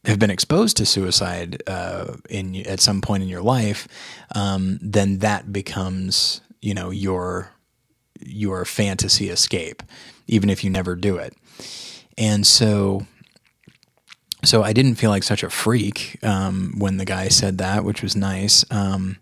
have 0.06 0.20
been 0.20 0.30
exposed 0.30 0.78
to 0.78 0.86
suicide 0.86 1.64
uh, 1.68 2.16
in 2.30 2.56
at 2.68 2.80
some 2.80 3.02
point 3.02 3.24
in 3.24 3.30
your 3.30 3.42
life, 3.42 3.88
um, 4.36 4.80
then 4.82 5.20
that 5.20 5.52
becomes 5.54 6.42
you 6.62 6.74
know 6.74 6.90
your 6.90 7.52
your 8.20 8.66
fantasy 8.66 9.30
escape, 9.30 9.82
even 10.28 10.50
if 10.50 10.64
you 10.64 10.70
never 10.70 10.96
do 10.96 11.18
it. 11.18 11.34
And 12.18 12.46
so 12.46 13.06
so 14.44 14.64
I 14.64 14.74
didn't 14.74 14.96
feel 14.96 15.10
like 15.10 15.24
such 15.24 15.44
a 15.44 15.50
freak 15.50 16.18
um, 16.24 16.74
when 16.78 16.98
the 16.98 17.06
guy 17.06 17.28
said 17.28 17.58
that, 17.58 17.84
which 17.84 18.02
was 18.02 18.16
nice. 18.16 18.64
Um, 18.72 19.18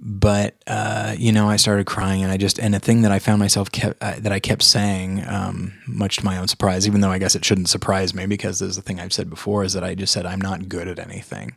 but 0.00 0.54
uh, 0.66 1.14
you 1.18 1.32
know, 1.32 1.48
I 1.48 1.56
started 1.56 1.86
crying, 1.86 2.22
and 2.22 2.30
I 2.30 2.36
just 2.36 2.58
and 2.58 2.74
a 2.74 2.78
thing 2.78 3.02
that 3.02 3.12
I 3.12 3.18
found 3.18 3.40
myself 3.40 3.70
kept 3.72 4.02
uh, 4.02 4.14
that 4.18 4.32
I 4.32 4.38
kept 4.38 4.62
saying, 4.62 5.24
um, 5.26 5.72
much 5.86 6.18
to 6.18 6.24
my 6.24 6.38
own 6.38 6.48
surprise, 6.48 6.86
even 6.86 7.00
though 7.00 7.10
I 7.10 7.18
guess 7.18 7.34
it 7.34 7.44
shouldn't 7.44 7.68
surprise 7.68 8.14
me 8.14 8.26
because 8.26 8.58
there's 8.58 8.78
a 8.78 8.82
thing 8.82 9.00
I've 9.00 9.12
said 9.12 9.28
before 9.28 9.64
is 9.64 9.72
that 9.72 9.84
I 9.84 9.94
just 9.94 10.12
said 10.12 10.26
I'm 10.26 10.40
not 10.40 10.68
good 10.68 10.88
at 10.88 10.98
anything, 10.98 11.56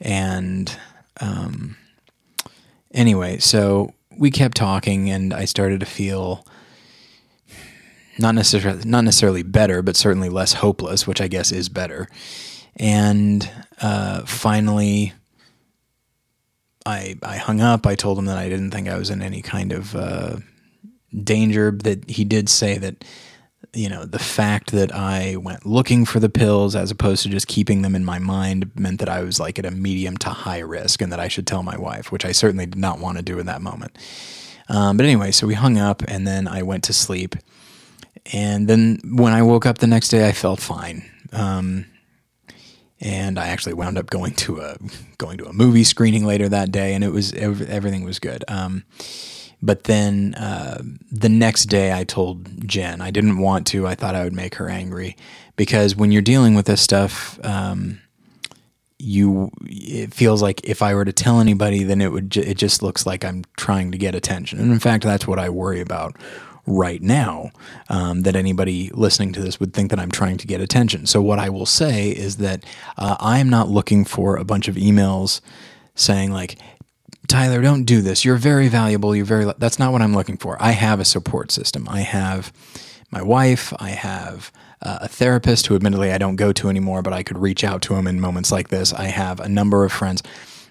and 0.00 0.76
um, 1.20 1.76
anyway, 2.92 3.38
so 3.38 3.94
we 4.18 4.30
kept 4.30 4.56
talking, 4.56 5.10
and 5.10 5.32
I 5.32 5.46
started 5.46 5.80
to 5.80 5.86
feel 5.86 6.46
not 8.18 8.34
necessarily 8.34 8.84
not 8.84 9.04
necessarily 9.04 9.42
better, 9.42 9.82
but 9.82 9.96
certainly 9.96 10.28
less 10.28 10.54
hopeless, 10.54 11.06
which 11.06 11.20
I 11.20 11.28
guess 11.28 11.52
is 11.52 11.68
better. 11.68 12.08
And 12.78 13.50
uh, 13.80 14.26
finally, 14.26 15.14
I 16.86 17.16
I 17.22 17.36
hung 17.36 17.60
up. 17.60 17.86
I 17.86 17.94
told 17.94 18.18
him 18.18 18.26
that 18.26 18.38
I 18.38 18.48
didn't 18.48 18.70
think 18.70 18.88
I 18.88 18.98
was 18.98 19.10
in 19.10 19.22
any 19.22 19.42
kind 19.42 19.72
of 19.72 19.94
uh, 19.94 20.36
danger. 21.22 21.70
That 21.70 22.08
he 22.08 22.24
did 22.24 22.48
say 22.48 22.78
that 22.78 23.04
you 23.74 23.88
know 23.88 24.04
the 24.04 24.18
fact 24.18 24.70
that 24.72 24.94
I 24.94 25.36
went 25.36 25.66
looking 25.66 26.04
for 26.04 26.20
the 26.20 26.28
pills 26.28 26.74
as 26.76 26.90
opposed 26.90 27.22
to 27.24 27.28
just 27.28 27.48
keeping 27.48 27.82
them 27.82 27.94
in 27.94 28.04
my 28.04 28.18
mind 28.18 28.70
meant 28.76 29.00
that 29.00 29.08
I 29.08 29.22
was 29.22 29.40
like 29.40 29.58
at 29.58 29.66
a 29.66 29.70
medium 29.70 30.16
to 30.18 30.30
high 30.30 30.60
risk, 30.60 31.02
and 31.02 31.12
that 31.12 31.20
I 31.20 31.28
should 31.28 31.46
tell 31.46 31.62
my 31.62 31.76
wife, 31.76 32.12
which 32.12 32.24
I 32.24 32.32
certainly 32.32 32.66
did 32.66 32.78
not 32.78 33.00
want 33.00 33.18
to 33.18 33.22
do 33.22 33.38
in 33.38 33.46
that 33.46 33.60
moment. 33.60 33.98
Um, 34.68 34.96
but 34.96 35.06
anyway, 35.06 35.30
so 35.30 35.46
we 35.46 35.54
hung 35.54 35.78
up, 35.78 36.02
and 36.08 36.26
then 36.26 36.48
I 36.48 36.62
went 36.62 36.84
to 36.84 36.92
sleep 36.92 37.36
and 38.32 38.66
then 38.68 38.98
when 39.04 39.32
I 39.32 39.42
woke 39.42 39.66
up 39.66 39.78
the 39.78 39.86
next 39.86 40.08
day, 40.08 40.28
I 40.28 40.32
felt 40.32 40.60
fine. 40.60 41.08
Um, 41.32 41.86
and 43.00 43.38
I 43.38 43.48
actually 43.48 43.74
wound 43.74 43.98
up 43.98 44.10
going 44.10 44.34
to 44.34 44.60
a 44.60 44.76
going 45.18 45.38
to 45.38 45.46
a 45.46 45.52
movie 45.52 45.84
screening 45.84 46.24
later 46.24 46.48
that 46.48 46.72
day, 46.72 46.94
and 46.94 47.04
it 47.04 47.12
was 47.12 47.32
everything 47.34 48.04
was 48.04 48.18
good. 48.18 48.44
Um, 48.48 48.84
but 49.62 49.84
then 49.84 50.34
uh, 50.34 50.82
the 51.10 51.28
next 51.28 51.66
day, 51.66 51.92
I 51.92 52.04
told 52.04 52.68
Jen 52.68 53.00
I 53.00 53.10
didn't 53.10 53.38
want 53.38 53.66
to. 53.68 53.86
I 53.86 53.94
thought 53.94 54.14
I 54.14 54.24
would 54.24 54.34
make 54.34 54.56
her 54.56 54.68
angry 54.68 55.16
because 55.56 55.96
when 55.96 56.12
you're 56.12 56.22
dealing 56.22 56.54
with 56.54 56.66
this 56.66 56.80
stuff, 56.80 57.38
um, 57.44 58.00
you 58.98 59.50
it 59.62 60.14
feels 60.14 60.40
like 60.42 60.64
if 60.64 60.82
I 60.82 60.94
were 60.94 61.04
to 61.04 61.12
tell 61.12 61.40
anybody, 61.40 61.84
then 61.84 62.00
it 62.00 62.12
would 62.12 62.30
ju- 62.30 62.42
it 62.42 62.56
just 62.56 62.82
looks 62.82 63.06
like 63.06 63.24
I'm 63.24 63.44
trying 63.56 63.92
to 63.92 63.98
get 63.98 64.14
attention. 64.14 64.58
And 64.58 64.72
in 64.72 64.78
fact, 64.78 65.04
that's 65.04 65.26
what 65.26 65.38
I 65.38 65.48
worry 65.48 65.80
about 65.80 66.16
right 66.66 67.00
now 67.00 67.50
um, 67.88 68.22
that 68.22 68.36
anybody 68.36 68.90
listening 68.92 69.32
to 69.32 69.40
this 69.40 69.60
would 69.60 69.72
think 69.72 69.90
that 69.90 70.00
I'm 70.00 70.10
trying 70.10 70.36
to 70.38 70.46
get 70.46 70.60
attention. 70.60 71.06
So, 71.06 71.22
what 71.22 71.38
I 71.38 71.48
will 71.48 71.66
say 71.66 72.10
is 72.10 72.38
that 72.38 72.64
uh, 72.98 73.16
I 73.20 73.38
am 73.38 73.48
not 73.48 73.68
looking 73.68 74.04
for 74.04 74.36
a 74.36 74.44
bunch 74.44 74.68
of 74.68 74.74
emails 74.76 75.40
saying, 75.94 76.32
like, 76.32 76.58
Tyler, 77.28 77.60
don't 77.60 77.84
do 77.84 78.02
this. 78.02 78.24
You're 78.24 78.36
very 78.36 78.68
valuable. 78.68 79.14
You're 79.14 79.24
very. 79.24 79.52
That's 79.58 79.78
not 79.78 79.92
what 79.92 80.02
I'm 80.02 80.14
looking 80.14 80.36
for. 80.36 80.56
I 80.60 80.72
have 80.72 81.00
a 81.00 81.04
support 81.04 81.50
system. 81.50 81.88
I 81.88 82.00
have 82.00 82.52
my 83.10 83.22
wife. 83.22 83.72
I 83.78 83.90
have 83.90 84.52
uh, 84.82 84.98
a 85.02 85.08
therapist 85.08 85.66
who, 85.66 85.74
admittedly, 85.74 86.12
I 86.12 86.18
don't 86.18 86.36
go 86.36 86.52
to 86.52 86.68
anymore, 86.68 87.02
but 87.02 87.12
I 87.12 87.22
could 87.22 87.38
reach 87.38 87.64
out 87.64 87.82
to 87.82 87.94
him 87.94 88.06
in 88.06 88.20
moments 88.20 88.52
like 88.52 88.68
this. 88.68 88.92
I 88.92 89.06
have 89.06 89.40
a 89.40 89.48
number 89.48 89.84
of 89.84 89.92
friends. 89.92 90.22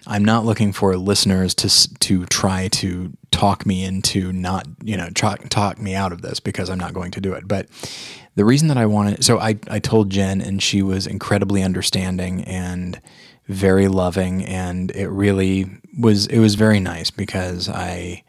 I'm 0.06 0.24
not 0.24 0.44
looking 0.44 0.72
for 0.72 0.96
listeners 0.96 1.54
to 1.56 1.98
to 1.98 2.26
try 2.26 2.68
to 2.68 3.12
talk 3.30 3.66
me 3.66 3.84
into 3.84 4.32
not 4.32 4.66
you 4.82 4.96
know 4.96 5.08
talk, 5.10 5.48
talk 5.48 5.78
me 5.78 5.94
out 5.94 6.12
of 6.12 6.22
this 6.22 6.40
because 6.40 6.70
I'm 6.70 6.78
not 6.78 6.94
going 6.94 7.10
to 7.12 7.20
do 7.20 7.32
it. 7.32 7.48
But 7.48 7.68
the 8.34 8.44
reason 8.44 8.68
that 8.68 8.76
I 8.76 8.86
wanted 8.86 9.24
so 9.24 9.38
I 9.38 9.58
I 9.68 9.78
told 9.78 10.10
Jen 10.10 10.40
and 10.40 10.62
she 10.62 10.82
was 10.82 11.06
incredibly 11.06 11.62
understanding 11.62 12.44
and 12.44 13.00
very 13.48 13.88
loving 13.88 14.44
and 14.44 14.90
it 14.92 15.08
really 15.08 15.66
was 15.98 16.26
it 16.26 16.38
was 16.38 16.54
very 16.54 16.80
nice 16.80 17.10
because 17.10 17.68
I 17.68 18.22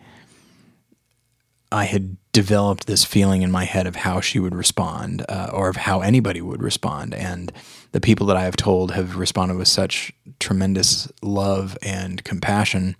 I 1.72 1.86
had 1.86 2.18
developed 2.32 2.88
this 2.88 3.04
feeling 3.04 3.42
in 3.42 3.52
my 3.52 3.66
head 3.66 3.88
of 3.88 3.96
how 3.96 4.22
she 4.22 4.40
would 4.40 4.56
respond 4.56 5.26
uh, 5.28 5.50
or 5.52 5.70
of 5.70 5.76
how 5.76 6.02
anybody 6.02 6.40
would 6.40 6.62
respond 6.62 7.14
and 7.14 7.52
the 7.92 8.02
people 8.02 8.28
that 8.28 8.38
I 8.38 8.44
have 8.44 8.56
told 8.56 8.92
have 8.92 9.16
responded 9.16 9.58
with 9.58 9.68
such 9.68 10.14
tremendous 10.40 11.12
love 11.22 11.78
and 11.82 12.24
compassion 12.24 12.96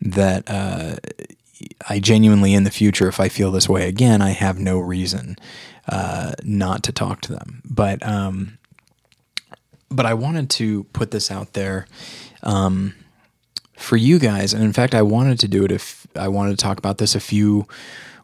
that 0.00 0.44
uh, 0.46 0.96
I 1.88 1.98
genuinely, 1.98 2.54
in 2.54 2.64
the 2.64 2.70
future, 2.70 3.08
if 3.08 3.20
I 3.20 3.28
feel 3.28 3.50
this 3.50 3.68
way 3.68 3.88
again, 3.88 4.22
I 4.22 4.30
have 4.30 4.58
no 4.58 4.78
reason 4.78 5.36
uh, 5.88 6.32
not 6.42 6.82
to 6.84 6.92
talk 6.92 7.20
to 7.22 7.32
them. 7.32 7.62
But 7.64 8.04
um, 8.06 8.58
but 9.90 10.06
I 10.06 10.14
wanted 10.14 10.50
to 10.50 10.84
put 10.84 11.10
this 11.10 11.30
out 11.30 11.54
there 11.54 11.86
um, 12.42 12.94
for 13.76 13.96
you 13.96 14.18
guys, 14.18 14.52
and 14.52 14.62
in 14.62 14.72
fact, 14.72 14.94
I 14.94 15.02
wanted 15.02 15.40
to 15.40 15.48
do 15.48 15.64
it 15.64 15.72
if 15.72 16.06
I 16.14 16.28
wanted 16.28 16.58
to 16.58 16.62
talk 16.62 16.78
about 16.78 16.98
this 16.98 17.14
a 17.14 17.20
few 17.20 17.66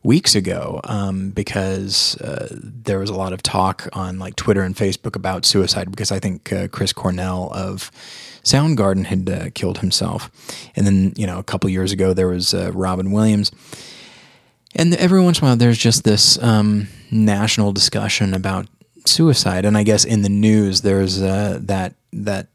weeks 0.05 0.35
ago 0.35 0.81
um, 0.85 1.31
because 1.31 2.17
uh, 2.21 2.47
there 2.53 2.99
was 2.99 3.11
a 3.11 3.15
lot 3.15 3.33
of 3.33 3.43
talk 3.43 3.89
on 3.95 4.19
like 4.19 4.37
Twitter 4.37 4.63
and 4.63 4.77
Facebook 4.77 5.17
about 5.17 5.45
suicide 5.47 5.91
because 5.91 6.13
I 6.13 6.21
think 6.21 6.53
uh, 6.53 6.69
Chris 6.69 6.93
Cornell 6.93 7.51
of 7.53 7.91
Soundgarden 8.45 9.07
had 9.07 9.29
uh, 9.31 9.51
killed 9.55 9.79
himself, 9.79 10.31
and 10.77 10.87
then 10.87 11.15
you 11.17 11.27
know 11.27 11.39
a 11.39 11.43
couple 11.43 11.69
years 11.71 11.91
ago 11.91 12.13
there 12.13 12.29
was 12.29 12.53
uh, 12.53 12.71
Robin 12.73 13.11
Williams, 13.11 13.51
and 14.77 14.95
every 14.95 15.23
once 15.23 15.39
in 15.39 15.45
a 15.45 15.49
while 15.49 15.57
there's 15.57 15.79
just 15.79 16.05
this 16.05 16.41
um, 16.43 16.89
national 17.11 17.73
discussion 17.73 18.35
about 18.35 18.67
suicide, 19.07 19.65
and 19.65 19.79
I 19.79 19.83
guess 19.83 20.05
in 20.05 20.21
the 20.21 20.29
news 20.29 20.83
there's 20.83 21.23
uh, 21.23 21.59
that 21.63 21.95
that 22.13 22.49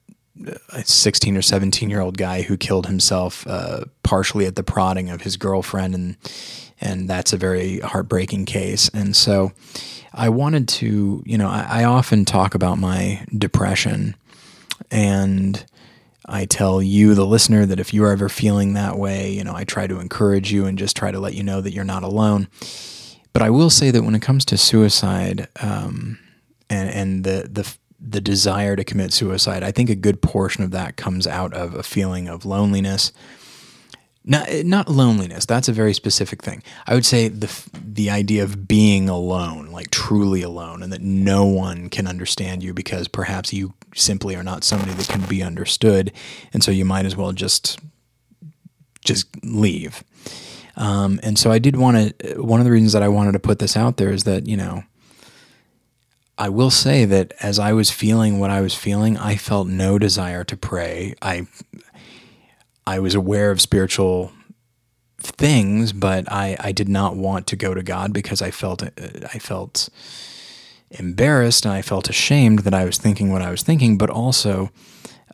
16 0.83 1.35
or 1.35 1.41
17 1.41 1.89
year 1.89 1.99
old 1.99 2.17
guy 2.17 2.43
who 2.43 2.55
killed 2.55 2.87
himself 2.87 3.45
uh, 3.47 3.85
partially 4.03 4.45
at 4.45 4.55
the 4.55 4.63
prodding 4.63 5.09
of 5.09 5.21
his 5.21 5.35
girlfriend. 5.35 5.93
And 5.93 6.15
and 6.81 7.09
that's 7.09 7.33
a 7.33 7.37
very 7.37 7.79
heartbreaking 7.79 8.45
case 8.45 8.89
and 8.93 9.15
so 9.15 9.51
I 10.13 10.29
wanted 10.29 10.67
to 10.69 11.23
you 11.25 11.37
know 11.37 11.49
I, 11.49 11.81
I 11.81 11.83
often 11.83 12.25
talk 12.25 12.55
about 12.55 12.77
my 12.77 13.25
depression 13.37 14.15
and 14.91 15.63
I 16.25 16.45
tell 16.45 16.81
you, 16.81 17.15
the 17.15 17.25
listener, 17.25 17.65
that 17.65 17.79
if 17.79 17.93
you're 17.93 18.11
ever 18.11 18.29
feeling 18.29 18.73
that 18.73 18.97
way, 18.97 19.31
you 19.31 19.43
know, 19.43 19.55
I 19.55 19.63
try 19.63 19.87
to 19.87 19.99
encourage 19.99 20.51
you 20.51 20.65
and 20.65 20.77
just 20.77 20.95
try 20.95 21.11
to 21.11 21.19
let 21.19 21.33
you 21.33 21.43
know 21.43 21.59
that 21.59 21.73
you're 21.73 21.83
not 21.83 22.03
alone. 22.03 22.47
But 23.33 23.41
I 23.41 23.49
will 23.49 23.71
say 23.71 23.89
that 23.89 24.03
when 24.03 24.15
it 24.15 24.21
comes 24.21 24.45
to 24.45 24.57
suicide 24.57 25.47
um, 25.59 26.19
and, 26.69 26.89
and 26.89 27.23
the, 27.23 27.49
the 27.51 27.75
the 28.01 28.21
desire 28.21 28.77
to 28.77 28.85
commit 28.85 29.11
suicide, 29.11 29.61
I 29.61 29.71
think 29.71 29.89
a 29.89 29.95
good 29.95 30.21
portion 30.21 30.63
of 30.63 30.71
that 30.71 30.95
comes 30.95 31.27
out 31.27 31.53
of 31.53 31.75
a 31.75 31.83
feeling 31.83 32.29
of 32.29 32.45
loneliness. 32.45 33.11
Not 34.25 34.49
not 34.65 34.89
loneliness. 34.89 35.45
That's 35.45 35.69
a 35.69 35.73
very 35.73 35.93
specific 35.93 36.43
thing. 36.43 36.61
I 36.85 36.93
would 36.93 37.05
say 37.05 37.29
the 37.29 37.51
the 37.73 38.09
idea 38.09 38.43
of 38.43 38.67
being 38.67 39.07
alone, 39.07 39.67
like 39.67 39.89
truly 39.91 40.41
alone, 40.41 40.83
and 40.83 40.91
that 40.91 41.01
no 41.01 41.45
one 41.45 41.89
can 41.89 42.05
understand 42.05 42.61
you 42.61 42.73
because 42.73 43.07
perhaps 43.07 43.53
you 43.53 43.73
simply 43.95 44.35
are 44.35 44.43
not 44.43 44.63
somebody 44.63 44.91
that 44.93 45.07
can 45.07 45.21
be 45.21 45.41
understood, 45.41 46.11
and 46.53 46.63
so 46.63 46.69
you 46.69 46.83
might 46.83 47.05
as 47.05 47.15
well 47.15 47.31
just 47.31 47.79
just 49.05 49.27
leave. 49.43 50.03
Um, 50.75 51.19
and 51.23 51.39
so 51.39 51.51
I 51.51 51.59
did 51.59 51.77
want 51.77 52.19
to. 52.19 52.41
One 52.41 52.59
of 52.59 52.65
the 52.65 52.71
reasons 52.71 52.93
that 52.93 53.03
I 53.03 53.07
wanted 53.07 53.31
to 53.31 53.39
put 53.39 53.59
this 53.59 53.77
out 53.77 53.97
there 53.97 54.11
is 54.11 54.25
that 54.25 54.47
you 54.47 54.57
know 54.57 54.83
I 56.39 56.47
will 56.47 56.71
say 56.71 57.03
that 57.03 57.33
as 57.41 57.59
I 57.59 57.73
was 57.73 57.91
feeling 57.91 58.39
what 58.39 58.49
I 58.49 58.61
was 58.61 58.73
feeling, 58.73 59.17
I 59.17 59.35
felt 59.35 59.67
no 59.67 59.99
desire 59.99 60.45
to 60.45 60.55
pray. 60.55 61.15
I 61.21 61.47
I 62.89 62.97
was 62.97 63.13
aware 63.13 63.51
of 63.51 63.61
spiritual 63.61 64.31
things, 65.19 65.93
but 65.93 66.29
I, 66.31 66.57
I 66.59 66.71
did 66.71 66.89
not 66.89 67.15
want 67.15 67.45
to 67.47 67.55
go 67.55 67.75
to 67.75 67.83
God 67.83 68.13
because 68.13 68.41
I 68.41 68.49
felt 68.49 68.81
I 68.81 69.37
felt 69.37 69.89
embarrassed 70.89 71.65
and 71.65 71.73
I 71.73 71.83
felt 71.83 72.09
ashamed 72.09 72.59
that 72.59 72.73
I 72.73 72.85
was 72.85 72.97
thinking 72.97 73.31
what 73.31 73.43
I 73.43 73.51
was 73.51 73.61
thinking, 73.61 73.99
but 73.99 74.09
also 74.09 74.71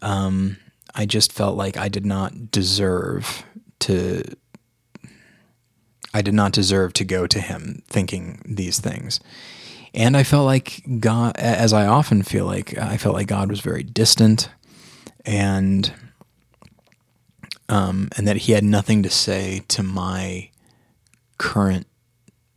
um, 0.01 0.57
I 0.93 1.05
just 1.05 1.31
felt 1.31 1.55
like 1.55 1.77
I 1.77 1.87
did 1.87 2.05
not 2.05 2.51
deserve 2.51 3.45
to 3.79 4.21
I 6.13 6.21
did 6.21 6.33
not 6.33 6.51
deserve 6.51 6.91
to 6.93 7.05
go 7.05 7.25
to 7.25 7.39
him 7.39 7.83
thinking 7.87 8.41
these 8.45 8.79
things. 8.79 9.21
And 9.93 10.17
I 10.17 10.23
felt 10.23 10.45
like 10.45 10.83
God, 10.99 11.37
as 11.37 11.71
I 11.71 11.85
often 11.87 12.21
feel 12.21 12.45
like, 12.45 12.77
I 12.77 12.97
felt 12.97 13.15
like 13.15 13.27
God 13.27 13.49
was 13.49 13.61
very 13.61 13.83
distant 13.83 14.49
and 15.25 15.93
um, 17.69 18.09
and 18.17 18.27
that 18.27 18.37
he 18.37 18.51
had 18.51 18.63
nothing 18.63 19.03
to 19.03 19.09
say 19.09 19.61
to 19.69 19.83
my 19.83 20.49
current 21.37 21.87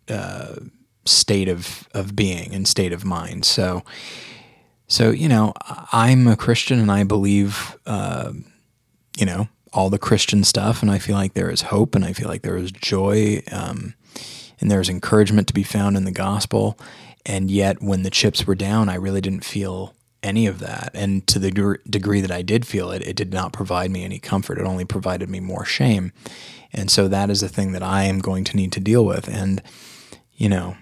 uh, 0.09 0.57
state 1.05 1.49
of, 1.49 1.89
of 1.95 2.15
being 2.15 2.55
and 2.55 2.69
state 2.69 2.93
of 2.93 3.05
mind. 3.05 3.45
So, 3.45 3.83
so 4.87 5.11
you 5.11 5.29
know, 5.29 5.53
I'm 5.93 6.27
a 6.27 6.37
Christian 6.37 6.79
and 6.79 6.91
I 6.91 7.05
believe, 7.05 7.77
uh, 7.87 8.33
you 9.17 9.27
know, 9.27 9.49
all 9.73 9.91
the 9.91 9.99
Christian 9.99 10.45
stuff, 10.45 10.83
and 10.83 10.91
I 10.91 10.99
feel 10.99 11.17
like 11.17 11.35
there 11.35 11.51
is 11.51 11.63
hope, 11.63 11.95
and 11.95 12.05
I 12.05 12.13
feel 12.13 12.29
like 12.29 12.43
there 12.43 12.57
is 12.57 12.73
joy, 12.73 13.43
um, 13.53 13.95
and 14.61 14.71
there 14.71 14.81
is 14.81 14.89
encouragement 14.89 15.47
to 15.49 15.55
be 15.55 15.63
found 15.63 15.97
in 15.97 16.05
the 16.05 16.11
gospel. 16.11 16.79
And 17.27 17.51
yet, 17.51 17.83
when 17.83 18.03
the 18.03 18.11
chips 18.11 18.47
were 18.47 18.55
down, 18.55 18.89
I 18.89 18.95
really 18.95 19.21
didn't 19.21 19.45
feel 19.45 19.95
any 20.23 20.47
of 20.47 20.59
that. 20.59 20.91
And 20.95 21.27
to 21.29 21.39
the 21.39 21.79
degree 21.89 22.21
that 22.21 22.31
I 22.31 22.43
did 22.43 22.67
feel 22.67 22.91
it, 22.91 23.03
it 23.03 23.17
did 23.17 23.33
not 23.33 23.53
provide 23.53 23.91
me 23.91 24.05
any 24.05 24.19
comfort. 24.19 24.59
It 24.59 24.65
only 24.67 24.85
provided 24.85 25.29
me 25.29 25.41
more 25.41 25.65
shame. 25.65 26.13
And 26.73 26.91
so 26.91 27.09
that 27.09 27.31
is 27.31 27.41
the 27.41 27.49
thing 27.49 27.73
that 27.73 27.83
I 27.83 28.05
am 28.05 28.19
going 28.19 28.45
to 28.45 28.57
need 28.57 28.73
to 28.73 28.81
deal 28.81 29.05
with. 29.05 29.29
And, 29.29 29.63
you 30.35 30.49
know, 30.49 30.77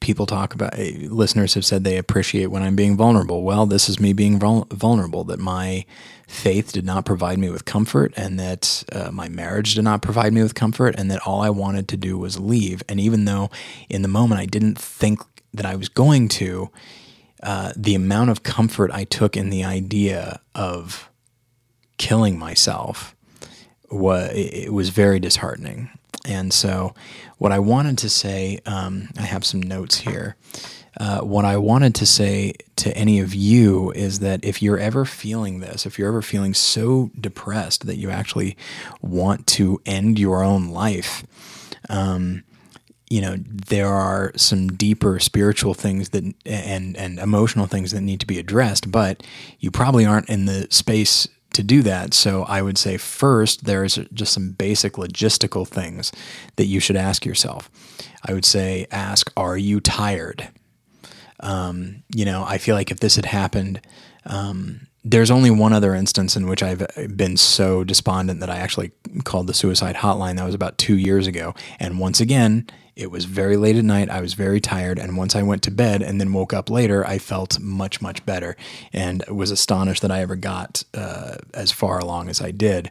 people 0.00 0.26
talk 0.26 0.54
about, 0.54 0.78
eh, 0.78 1.06
listeners 1.08 1.54
have 1.54 1.64
said 1.64 1.84
they 1.84 1.98
appreciate 1.98 2.46
when 2.46 2.62
I'm 2.62 2.76
being 2.76 2.96
vulnerable. 2.96 3.42
Well, 3.42 3.66
this 3.66 3.88
is 3.88 4.00
me 4.00 4.12
being 4.12 4.38
vul- 4.38 4.66
vulnerable, 4.70 5.24
that 5.24 5.38
my 5.38 5.84
faith 6.26 6.72
did 6.72 6.86
not 6.86 7.04
provide 7.04 7.38
me 7.38 7.50
with 7.50 7.66
comfort, 7.66 8.14
and 8.16 8.40
that 8.40 8.84
uh, 8.92 9.10
my 9.10 9.28
marriage 9.28 9.74
did 9.74 9.84
not 9.84 10.00
provide 10.00 10.32
me 10.32 10.42
with 10.42 10.54
comfort, 10.54 10.94
and 10.96 11.10
that 11.10 11.20
all 11.26 11.42
I 11.42 11.50
wanted 11.50 11.86
to 11.88 11.96
do 11.96 12.16
was 12.16 12.40
leave. 12.40 12.82
And 12.88 12.98
even 12.98 13.26
though 13.26 13.50
in 13.90 14.02
the 14.02 14.08
moment 14.08 14.40
I 14.40 14.46
didn't 14.46 14.78
think 14.78 15.20
that 15.52 15.66
I 15.66 15.76
was 15.76 15.88
going 15.88 16.28
to, 16.28 16.70
uh, 17.42 17.72
the 17.76 17.94
amount 17.94 18.30
of 18.30 18.42
comfort 18.42 18.90
I 18.92 19.04
took 19.04 19.36
in 19.36 19.50
the 19.50 19.64
idea 19.64 20.40
of 20.54 21.10
killing 21.96 22.38
myself 22.38 23.14
was 23.90 24.30
it 24.34 24.72
was 24.72 24.90
very 24.90 25.18
disheartening. 25.20 25.90
And 26.26 26.52
so, 26.52 26.94
what 27.38 27.50
I 27.50 27.58
wanted 27.58 27.98
to 27.98 28.10
say, 28.10 28.60
um, 28.66 29.08
I 29.18 29.22
have 29.22 29.44
some 29.44 29.62
notes 29.62 29.98
here. 29.98 30.36
Uh, 30.98 31.20
what 31.20 31.44
I 31.44 31.56
wanted 31.56 31.94
to 31.96 32.06
say 32.06 32.54
to 32.76 32.94
any 32.96 33.20
of 33.20 33.34
you 33.34 33.90
is 33.92 34.18
that 34.18 34.44
if 34.44 34.60
you're 34.60 34.78
ever 34.78 35.04
feeling 35.04 35.60
this, 35.60 35.86
if 35.86 35.98
you're 35.98 36.08
ever 36.08 36.20
feeling 36.20 36.52
so 36.52 37.10
depressed 37.18 37.86
that 37.86 37.96
you 37.96 38.10
actually 38.10 38.56
want 39.00 39.46
to 39.48 39.80
end 39.86 40.18
your 40.18 40.42
own 40.42 40.68
life, 40.68 41.24
um, 41.88 42.42
you 43.10 43.20
know 43.20 43.36
there 43.38 43.88
are 43.88 44.32
some 44.36 44.68
deeper 44.68 45.18
spiritual 45.18 45.74
things 45.74 46.10
that 46.10 46.24
and 46.46 46.96
and 46.96 47.18
emotional 47.18 47.66
things 47.66 47.90
that 47.90 48.00
need 48.00 48.20
to 48.20 48.26
be 48.26 48.38
addressed 48.38 48.90
but 48.90 49.22
you 49.58 49.70
probably 49.70 50.06
aren't 50.06 50.30
in 50.30 50.46
the 50.46 50.66
space 50.70 51.28
to 51.52 51.62
do 51.64 51.82
that 51.82 52.14
so 52.14 52.44
i 52.44 52.62
would 52.62 52.78
say 52.78 52.96
first 52.96 53.64
there's 53.64 53.96
just 54.14 54.32
some 54.32 54.52
basic 54.52 54.94
logistical 54.94 55.66
things 55.66 56.12
that 56.56 56.66
you 56.66 56.78
should 56.78 56.96
ask 56.96 57.26
yourself 57.26 57.68
i 58.26 58.32
would 58.32 58.44
say 58.44 58.86
ask 58.92 59.30
are 59.36 59.58
you 59.58 59.80
tired 59.80 60.48
um, 61.40 62.02
you 62.14 62.24
know 62.24 62.44
i 62.46 62.56
feel 62.56 62.76
like 62.76 62.90
if 62.92 63.00
this 63.00 63.16
had 63.16 63.26
happened 63.26 63.80
um, 64.26 64.86
there's 65.02 65.30
only 65.30 65.50
one 65.50 65.72
other 65.72 65.94
instance 65.94 66.36
in 66.36 66.46
which 66.46 66.62
I've 66.62 66.86
been 67.16 67.38
so 67.38 67.84
despondent 67.84 68.40
that 68.40 68.50
I 68.50 68.58
actually 68.58 68.90
called 69.24 69.46
the 69.46 69.54
suicide 69.54 69.96
hotline. 69.96 70.36
That 70.36 70.44
was 70.44 70.54
about 70.54 70.76
two 70.76 70.96
years 70.96 71.26
ago. 71.26 71.54
And 71.78 71.98
once 71.98 72.20
again, 72.20 72.66
it 73.00 73.10
was 73.10 73.24
very 73.24 73.56
late 73.56 73.76
at 73.76 73.84
night. 73.84 74.10
I 74.10 74.20
was 74.20 74.34
very 74.34 74.60
tired. 74.60 74.98
And 74.98 75.16
once 75.16 75.34
I 75.34 75.42
went 75.42 75.62
to 75.62 75.70
bed 75.70 76.02
and 76.02 76.20
then 76.20 76.32
woke 76.32 76.52
up 76.52 76.68
later, 76.68 77.06
I 77.06 77.18
felt 77.18 77.58
much, 77.58 78.02
much 78.02 78.24
better 78.26 78.56
and 78.92 79.24
was 79.26 79.50
astonished 79.50 80.02
that 80.02 80.10
I 80.10 80.20
ever 80.20 80.36
got 80.36 80.84
uh, 80.92 81.36
as 81.54 81.72
far 81.72 81.98
along 81.98 82.28
as 82.28 82.42
I 82.42 82.50
did. 82.50 82.90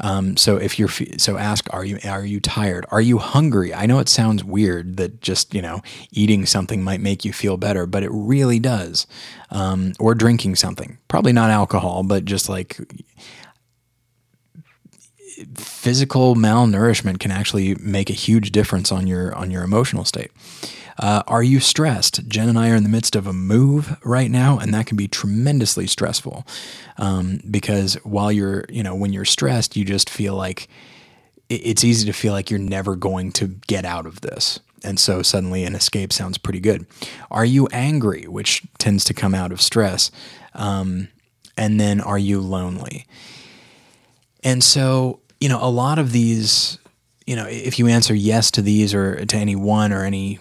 Um, 0.00 0.36
so 0.36 0.56
if 0.56 0.78
you're 0.78 0.88
so 0.88 1.38
ask, 1.38 1.72
are 1.72 1.84
you 1.84 1.98
are 2.04 2.24
you 2.24 2.38
tired? 2.38 2.84
Are 2.90 3.00
you 3.00 3.18
hungry? 3.18 3.72
I 3.72 3.86
know 3.86 3.98
it 3.98 4.08
sounds 4.08 4.44
weird 4.44 4.98
that 4.98 5.22
just 5.22 5.54
you 5.54 5.62
know 5.62 5.80
eating 6.12 6.44
something 6.44 6.84
might 6.84 7.00
make 7.00 7.24
you 7.24 7.32
feel 7.32 7.56
better, 7.56 7.86
but 7.86 8.02
it 8.02 8.10
really 8.12 8.58
does. 8.58 9.06
Um, 9.50 9.92
or 9.98 10.14
drinking 10.14 10.56
something, 10.56 10.98
probably 11.08 11.32
not 11.32 11.50
alcohol, 11.50 12.02
but 12.02 12.24
just 12.24 12.48
like 12.48 12.78
physical 15.54 16.34
malnourishment 16.34 17.20
can 17.20 17.30
actually 17.30 17.74
make 17.76 18.10
a 18.10 18.14
huge 18.14 18.52
difference 18.52 18.90
on 18.90 19.06
your 19.06 19.34
on 19.34 19.50
your 19.50 19.62
emotional 19.62 20.04
state. 20.04 20.30
Uh, 20.98 21.22
are 21.26 21.42
you 21.42 21.60
stressed? 21.60 22.26
Jen 22.26 22.48
and 22.48 22.58
I 22.58 22.70
are 22.70 22.74
in 22.74 22.82
the 22.82 22.88
midst 22.88 23.16
of 23.16 23.26
a 23.26 23.32
move 23.32 23.98
right 24.02 24.30
now, 24.30 24.58
and 24.58 24.72
that 24.72 24.86
can 24.86 24.96
be 24.96 25.08
tremendously 25.08 25.86
stressful 25.86 26.46
um, 26.96 27.40
because 27.50 27.94
while 27.96 28.32
you're, 28.32 28.64
you 28.70 28.82
know, 28.82 28.94
when 28.94 29.12
you're 29.12 29.26
stressed, 29.26 29.76
you 29.76 29.84
just 29.84 30.08
feel 30.08 30.34
like 30.34 30.68
it's 31.48 31.84
easy 31.84 32.06
to 32.06 32.12
feel 32.12 32.32
like 32.32 32.50
you're 32.50 32.58
never 32.58 32.96
going 32.96 33.30
to 33.32 33.48
get 33.66 33.84
out 33.84 34.06
of 34.06 34.22
this. 34.22 34.58
And 34.82 34.98
so 34.98 35.22
suddenly 35.22 35.64
an 35.64 35.74
escape 35.74 36.12
sounds 36.12 36.38
pretty 36.38 36.60
good. 36.60 36.86
Are 37.30 37.44
you 37.44 37.66
angry, 37.68 38.24
which 38.26 38.62
tends 38.78 39.04
to 39.04 39.14
come 39.14 39.34
out 39.34 39.52
of 39.52 39.60
stress? 39.60 40.10
Um, 40.54 41.08
and 41.56 41.78
then 41.78 42.00
are 42.00 42.18
you 42.18 42.40
lonely? 42.40 43.06
And 44.42 44.62
so 44.62 45.20
you 45.46 45.52
know, 45.52 45.62
a 45.62 45.70
lot 45.70 46.00
of 46.00 46.10
these, 46.10 46.76
you 47.24 47.36
know, 47.36 47.46
if 47.46 47.78
you 47.78 47.86
answer 47.86 48.12
yes 48.12 48.50
to 48.50 48.60
these 48.60 48.92
or 48.92 49.24
to 49.24 49.36
any 49.36 49.54
one 49.54 49.92
or 49.92 50.02
any 50.02 50.40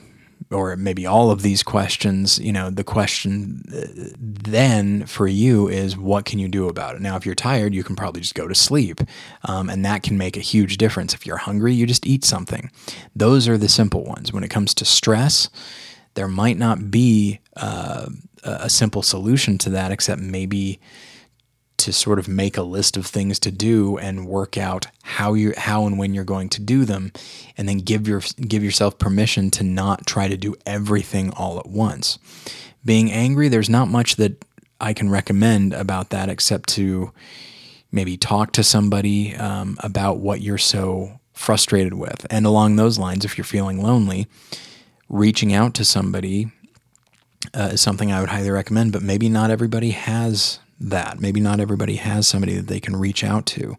or 0.50 0.76
maybe 0.76 1.06
all 1.06 1.30
of 1.30 1.44
these 1.44 1.62
questions, 1.62 2.40
you 2.40 2.52
know, 2.52 2.72
the 2.72 2.84
question 2.84 3.62
uh, 3.72 3.86
then 4.18 5.06
for 5.06 5.28
you 5.28 5.68
is 5.68 5.96
what 5.96 6.26
can 6.26 6.40
you 6.40 6.48
do 6.48 6.68
about 6.68 6.96
it? 6.96 7.02
Now, 7.04 7.18
if 7.18 7.24
you're 7.24 7.36
tired, 7.36 7.76
you 7.76 7.84
can 7.84 7.96
probably 7.96 8.22
just 8.22 8.34
go 8.34 8.48
to 8.48 8.56
sleep, 8.56 9.00
um, 9.44 9.70
and 9.70 9.86
that 9.86 10.02
can 10.02 10.18
make 10.18 10.38
a 10.38 10.40
huge 10.40 10.78
difference. 10.78 11.14
If 11.14 11.24
you're 11.24 11.38
hungry, 11.38 11.76
you 11.76 11.86
just 11.86 12.08
eat 12.08 12.26
something. 12.26 12.72
Those 13.16 13.48
are 13.48 13.60
the 13.60 13.70
simple 13.70 14.04
ones. 14.06 14.34
When 14.34 14.44
it 14.44 14.50
comes 14.50 14.74
to 14.74 14.86
stress, 14.86 15.52
there 16.16 16.28
might 16.28 16.58
not 16.58 16.90
be 16.90 17.42
uh, 17.58 18.08
a 18.44 18.72
simple 18.72 19.04
solution 19.04 19.60
to 19.60 19.70
that, 19.70 19.92
except 19.92 20.20
maybe 20.20 20.80
to 21.78 21.92
sort 21.92 22.20
of 22.20 22.28
make 22.28 22.58
a 22.58 22.64
list 22.64 22.98
of 22.98 23.06
things 23.06 23.40
to 23.40 23.52
do 23.52 23.98
and 23.98 24.28
work 24.28 24.58
out 24.58 24.88
how 25.04 25.34
you 25.34 25.54
how 25.58 25.86
and 25.86 25.98
when 25.98 26.14
you're 26.14 26.24
going 26.24 26.50
to 26.50 26.62
do 26.62 26.86
them 26.86 27.12
and 27.58 27.68
then 27.68 27.80
give 27.80 28.08
your 28.08 28.22
give 28.42 28.64
yourself 28.64 28.98
permission 28.98 29.52
to 29.52 29.64
not 29.64 30.08
try 30.08 30.28
to 30.28 30.38
do 30.38 30.56
everything 30.66 31.32
all 31.32 31.60
at 31.60 31.68
once. 31.68 32.18
Being 32.84 33.12
angry, 33.12 33.50
there's 33.50 33.70
not 33.70 33.88
much 33.88 34.16
that 34.16 34.46
I 34.80 34.94
can 34.94 35.10
recommend 35.10 35.74
about 35.74 36.10
that 36.12 36.30
except 36.30 36.70
to 36.70 37.12
maybe 37.92 38.18
talk 38.18 38.52
to 38.54 38.64
somebody 38.64 39.36
um, 39.36 39.78
about 39.80 40.18
what 40.18 40.42
you're 40.42 40.58
so 40.58 41.20
frustrated 41.34 41.94
with. 41.94 42.26
And 42.30 42.46
along 42.46 42.76
those 42.76 42.98
lines, 42.98 43.26
if 43.26 43.38
you're 43.38 43.46
feeling 43.46 43.82
lonely, 43.82 44.28
reaching 45.10 45.54
out 45.54 45.74
to 45.76 45.86
somebody 45.86 46.52
uh, 47.54 47.70
is 47.74 47.82
something 47.82 48.12
I 48.12 48.20
would 48.20 48.30
highly 48.30 48.50
recommend, 48.50 48.92
but 48.92 49.02
maybe 49.02 49.30
not 49.30 49.50
everybody 49.50 49.92
has 49.92 50.60
that. 50.80 51.20
Maybe 51.20 51.40
not 51.40 51.60
everybody 51.60 51.96
has 51.96 52.28
somebody 52.28 52.56
that 52.56 52.68
they 52.68 52.80
can 52.80 52.96
reach 52.96 53.24
out 53.24 53.46
to. 53.48 53.78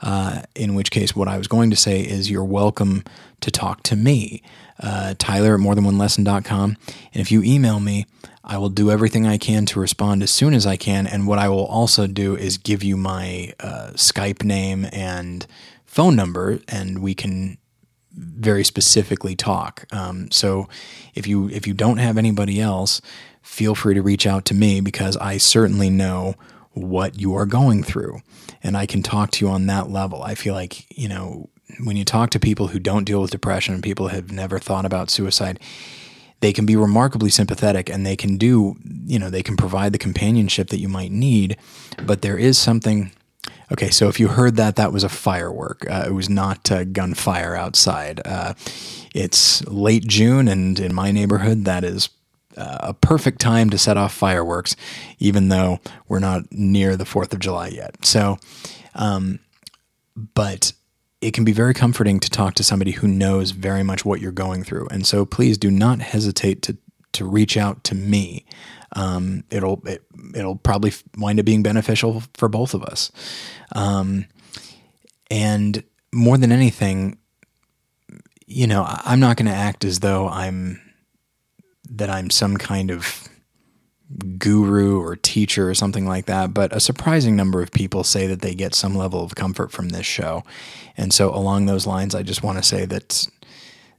Uh, 0.00 0.42
in 0.56 0.74
which 0.74 0.90
case, 0.90 1.14
what 1.14 1.28
I 1.28 1.38
was 1.38 1.46
going 1.46 1.70
to 1.70 1.76
say 1.76 2.00
is 2.00 2.30
you're 2.30 2.44
welcome 2.44 3.04
to 3.40 3.50
talk 3.50 3.84
to 3.84 3.96
me, 3.96 4.42
uh, 4.80 5.14
Tyler 5.18 5.54
at 5.54 5.60
morethanonelesson.com. 5.60 6.76
And 7.14 7.20
if 7.20 7.30
you 7.30 7.42
email 7.44 7.78
me, 7.78 8.06
I 8.44 8.58
will 8.58 8.68
do 8.68 8.90
everything 8.90 9.26
I 9.26 9.38
can 9.38 9.64
to 9.66 9.78
respond 9.78 10.22
as 10.22 10.32
soon 10.32 10.54
as 10.54 10.66
I 10.66 10.76
can. 10.76 11.06
And 11.06 11.28
what 11.28 11.38
I 11.38 11.48
will 11.48 11.66
also 11.66 12.08
do 12.08 12.36
is 12.36 12.58
give 12.58 12.82
you 12.82 12.96
my 12.96 13.52
uh, 13.60 13.90
Skype 13.94 14.42
name 14.42 14.88
and 14.92 15.46
phone 15.86 16.16
number, 16.16 16.58
and 16.68 17.00
we 17.00 17.14
can 17.14 17.58
very 18.14 18.64
specifically 18.64 19.34
talk. 19.34 19.86
Um, 19.92 20.30
so 20.30 20.68
if 21.14 21.26
you 21.26 21.48
if 21.48 21.66
you 21.66 21.74
don't 21.74 21.98
have 21.98 22.18
anybody 22.18 22.60
else, 22.60 23.00
feel 23.42 23.74
free 23.74 23.94
to 23.94 24.02
reach 24.02 24.26
out 24.26 24.44
to 24.46 24.54
me 24.54 24.80
because 24.80 25.16
I 25.16 25.38
certainly 25.38 25.90
know 25.90 26.34
what 26.72 27.20
you 27.20 27.34
are 27.34 27.46
going 27.46 27.82
through 27.82 28.20
and 28.62 28.76
I 28.76 28.86
can 28.86 29.02
talk 29.02 29.30
to 29.32 29.44
you 29.44 29.50
on 29.50 29.66
that 29.66 29.90
level. 29.90 30.22
I 30.22 30.34
feel 30.34 30.54
like, 30.54 30.86
you 30.96 31.08
know, 31.08 31.48
when 31.84 31.96
you 31.96 32.04
talk 32.04 32.30
to 32.30 32.40
people 32.40 32.68
who 32.68 32.78
don't 32.78 33.04
deal 33.04 33.20
with 33.20 33.30
depression 33.30 33.74
and 33.74 33.82
people 33.82 34.08
have 34.08 34.30
never 34.30 34.58
thought 34.58 34.84
about 34.84 35.10
suicide, 35.10 35.58
they 36.40 36.52
can 36.52 36.66
be 36.66 36.76
remarkably 36.76 37.30
sympathetic 37.30 37.88
and 37.88 38.04
they 38.04 38.16
can 38.16 38.36
do, 38.36 38.76
you 39.06 39.18
know, 39.18 39.30
they 39.30 39.42
can 39.42 39.56
provide 39.56 39.92
the 39.92 39.98
companionship 39.98 40.68
that 40.68 40.78
you 40.78 40.88
might 40.88 41.12
need. 41.12 41.56
But 42.04 42.22
there 42.22 42.38
is 42.38 42.58
something. 42.58 43.12
Okay, 43.72 43.88
so 43.88 44.08
if 44.08 44.20
you 44.20 44.28
heard 44.28 44.56
that, 44.56 44.76
that 44.76 44.92
was 44.92 45.02
a 45.02 45.08
firework. 45.08 45.90
Uh, 45.90 46.04
it 46.06 46.12
was 46.12 46.28
not 46.28 46.70
uh, 46.70 46.84
gunfire 46.84 47.56
outside. 47.56 48.20
Uh, 48.24 48.52
it's 49.14 49.66
late 49.66 50.06
June, 50.06 50.46
and 50.46 50.78
in 50.78 50.94
my 50.94 51.10
neighborhood, 51.10 51.64
that 51.64 51.82
is 51.82 52.10
uh, 52.56 52.78
a 52.80 52.94
perfect 52.94 53.40
time 53.40 53.70
to 53.70 53.78
set 53.78 53.96
off 53.96 54.12
fireworks, 54.12 54.76
even 55.18 55.48
though 55.48 55.80
we're 56.06 56.18
not 56.18 56.52
near 56.52 56.96
the 56.96 57.04
4th 57.04 57.32
of 57.32 57.38
July 57.38 57.68
yet. 57.68 58.04
So, 58.04 58.38
um, 58.94 59.38
but 60.34 60.74
it 61.22 61.32
can 61.32 61.44
be 61.44 61.52
very 61.52 61.72
comforting 61.72 62.20
to 62.20 62.28
talk 62.28 62.52
to 62.54 62.64
somebody 62.64 62.90
who 62.90 63.08
knows 63.08 63.52
very 63.52 63.82
much 63.82 64.04
what 64.04 64.20
you're 64.20 64.32
going 64.32 64.64
through. 64.64 64.88
And 64.90 65.06
so 65.06 65.24
please 65.24 65.56
do 65.56 65.70
not 65.70 66.00
hesitate 66.00 66.60
to 66.62 66.76
to 67.12 67.26
reach 67.26 67.56
out 67.56 67.84
to 67.84 67.94
me, 67.94 68.44
um, 68.94 69.44
it'll 69.50 69.80
it, 69.86 70.02
it'll 70.34 70.56
probably 70.56 70.92
wind 71.16 71.38
up 71.38 71.46
being 71.46 71.62
beneficial 71.62 72.22
for 72.34 72.48
both 72.48 72.74
of 72.74 72.82
us. 72.82 73.10
Um, 73.74 74.26
and 75.30 75.82
more 76.12 76.36
than 76.36 76.52
anything, 76.52 77.18
you 78.46 78.66
know, 78.66 78.84
I'm 78.86 79.20
not 79.20 79.36
going 79.36 79.50
to 79.50 79.56
act 79.56 79.84
as 79.84 80.00
though 80.00 80.28
I'm 80.28 80.80
that 81.90 82.10
I'm 82.10 82.30
some 82.30 82.56
kind 82.56 82.90
of 82.90 83.28
guru 84.38 85.00
or 85.00 85.16
teacher 85.16 85.68
or 85.68 85.74
something 85.74 86.06
like 86.06 86.26
that, 86.26 86.52
but 86.52 86.74
a 86.74 86.80
surprising 86.80 87.34
number 87.36 87.62
of 87.62 87.72
people 87.72 88.04
say 88.04 88.26
that 88.26 88.42
they 88.42 88.54
get 88.54 88.74
some 88.74 88.94
level 88.94 89.24
of 89.24 89.34
comfort 89.34 89.72
from 89.72 89.90
this 89.90 90.06
show. 90.06 90.42
And 90.96 91.12
so, 91.12 91.34
along 91.34 91.66
those 91.66 91.86
lines, 91.86 92.14
I 92.14 92.22
just 92.22 92.42
want 92.42 92.58
to 92.58 92.64
say 92.64 92.84
that 92.86 93.26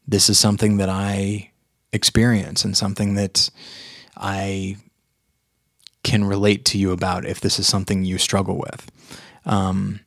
this 0.08 0.30
is 0.30 0.38
something 0.38 0.78
that 0.78 0.90
I 0.90 1.52
experience 1.92 2.66
and 2.66 2.76
something 2.76 3.16
that 3.16 3.50
I 4.16 4.78
can 6.04 6.26
relate 6.26 6.66
to 6.66 6.78
you 6.78 6.92
about 6.92 7.26
if 7.26 7.40
this 7.40 7.60
is 7.60 7.68
something 7.68 8.04
you 8.04 8.18
struggle 8.18 8.58
with. 8.58 8.92
Um, 9.46 10.02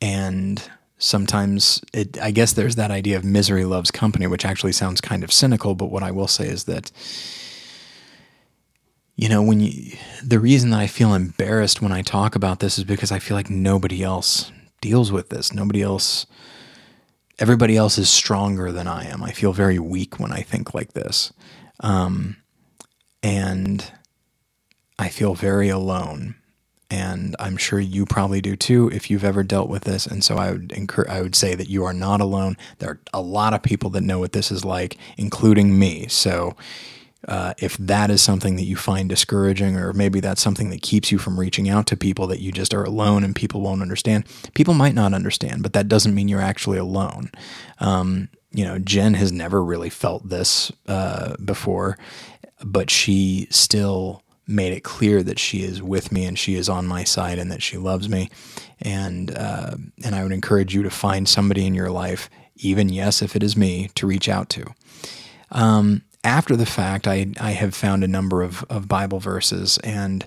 and 0.00 0.62
sometimes 0.98 1.82
it, 1.92 2.20
I 2.20 2.30
guess 2.30 2.52
there's 2.52 2.76
that 2.76 2.90
idea 2.90 3.16
of 3.16 3.24
misery 3.24 3.64
loves 3.64 3.90
company, 3.90 4.26
which 4.26 4.44
actually 4.44 4.72
sounds 4.72 5.00
kind 5.00 5.24
of 5.24 5.32
cynical. 5.32 5.74
But 5.74 5.90
what 5.90 6.02
I 6.02 6.10
will 6.10 6.28
say 6.28 6.46
is 6.46 6.64
that, 6.64 6.90
you 9.16 9.28
know, 9.28 9.42
when 9.42 9.60
you, 9.60 9.96
the 10.22 10.38
reason 10.38 10.70
that 10.70 10.80
I 10.80 10.86
feel 10.86 11.14
embarrassed 11.14 11.82
when 11.82 11.92
I 11.92 12.02
talk 12.02 12.36
about 12.36 12.60
this 12.60 12.78
is 12.78 12.84
because 12.84 13.12
I 13.12 13.18
feel 13.18 13.36
like 13.36 13.50
nobody 13.50 14.02
else 14.02 14.52
deals 14.80 15.10
with 15.10 15.30
this. 15.30 15.52
Nobody 15.52 15.82
else, 15.82 16.26
everybody 17.38 17.76
else 17.76 17.98
is 17.98 18.10
stronger 18.10 18.70
than 18.70 18.86
I 18.86 19.06
am. 19.06 19.22
I 19.22 19.32
feel 19.32 19.52
very 19.52 19.78
weak 19.78 20.20
when 20.20 20.32
I 20.32 20.42
think 20.42 20.74
like 20.74 20.92
this. 20.92 21.32
Um, 21.80 22.36
and 23.24 23.90
I 24.98 25.08
feel 25.08 25.34
very 25.34 25.70
alone 25.70 26.36
and 26.90 27.34
I'm 27.40 27.56
sure 27.56 27.80
you 27.80 28.04
probably 28.04 28.40
do 28.40 28.54
too 28.54 28.90
if 28.92 29.10
you've 29.10 29.24
ever 29.24 29.42
dealt 29.42 29.68
with 29.68 29.84
this. 29.84 30.06
And 30.06 30.22
so 30.22 30.36
I 30.36 30.52
would 30.52 30.70
encourage, 30.72 31.08
I 31.08 31.22
would 31.22 31.34
say 31.34 31.54
that 31.54 31.68
you 31.68 31.82
are 31.84 31.94
not 31.94 32.20
alone. 32.20 32.56
There 32.78 32.90
are 32.90 33.00
a 33.12 33.20
lot 33.20 33.54
of 33.54 33.62
people 33.62 33.90
that 33.90 34.02
know 34.02 34.18
what 34.18 34.32
this 34.32 34.52
is 34.52 34.64
like, 34.64 34.96
including 35.16 35.76
me. 35.76 36.06
So 36.08 36.54
uh, 37.26 37.54
if 37.58 37.76
that 37.78 38.10
is 38.10 38.22
something 38.22 38.56
that 38.56 38.64
you 38.64 38.76
find 38.76 39.08
discouraging, 39.08 39.76
or 39.76 39.92
maybe 39.94 40.20
that's 40.20 40.42
something 40.42 40.68
that 40.70 40.82
keeps 40.82 41.10
you 41.10 41.18
from 41.18 41.40
reaching 41.40 41.68
out 41.68 41.86
to 41.86 41.96
people 41.96 42.26
that 42.26 42.40
you 42.40 42.52
just 42.52 42.74
are 42.74 42.84
alone 42.84 43.24
and 43.24 43.34
people 43.34 43.62
won't 43.62 43.82
understand, 43.82 44.26
people 44.52 44.74
might 44.74 44.94
not 44.94 45.14
understand, 45.14 45.62
but 45.62 45.72
that 45.72 45.88
doesn't 45.88 46.14
mean 46.14 46.28
you're 46.28 46.40
actually 46.40 46.78
alone. 46.78 47.30
Um, 47.80 48.28
you 48.52 48.64
know, 48.64 48.78
Jen 48.78 49.14
has 49.14 49.32
never 49.32 49.64
really 49.64 49.90
felt 49.90 50.28
this 50.28 50.70
uh, 50.86 51.34
before, 51.44 51.98
but 52.64 52.90
she 52.90 53.46
still 53.50 54.22
made 54.46 54.72
it 54.72 54.84
clear 54.84 55.22
that 55.22 55.38
she 55.38 55.62
is 55.62 55.82
with 55.82 56.12
me 56.12 56.24
and 56.24 56.38
she 56.38 56.54
is 56.54 56.68
on 56.68 56.86
my 56.86 57.04
side 57.04 57.38
and 57.38 57.50
that 57.50 57.62
she 57.62 57.78
loves 57.78 58.08
me. 58.08 58.30
And 58.80 59.36
uh, 59.36 59.76
and 60.04 60.14
I 60.14 60.22
would 60.22 60.32
encourage 60.32 60.74
you 60.74 60.82
to 60.82 60.90
find 60.90 61.28
somebody 61.28 61.66
in 61.66 61.74
your 61.74 61.90
life, 61.90 62.28
even 62.56 62.88
yes, 62.88 63.22
if 63.22 63.36
it 63.36 63.42
is 63.42 63.56
me, 63.56 63.90
to 63.94 64.06
reach 64.06 64.28
out 64.28 64.48
to. 64.50 64.66
Um, 65.50 66.02
after 66.22 66.56
the 66.56 66.66
fact, 66.66 67.06
I 67.06 67.28
I 67.40 67.52
have 67.52 67.74
found 67.74 68.04
a 68.04 68.08
number 68.08 68.42
of 68.42 68.64
of 68.68 68.88
Bible 68.88 69.20
verses 69.20 69.78
and. 69.78 70.26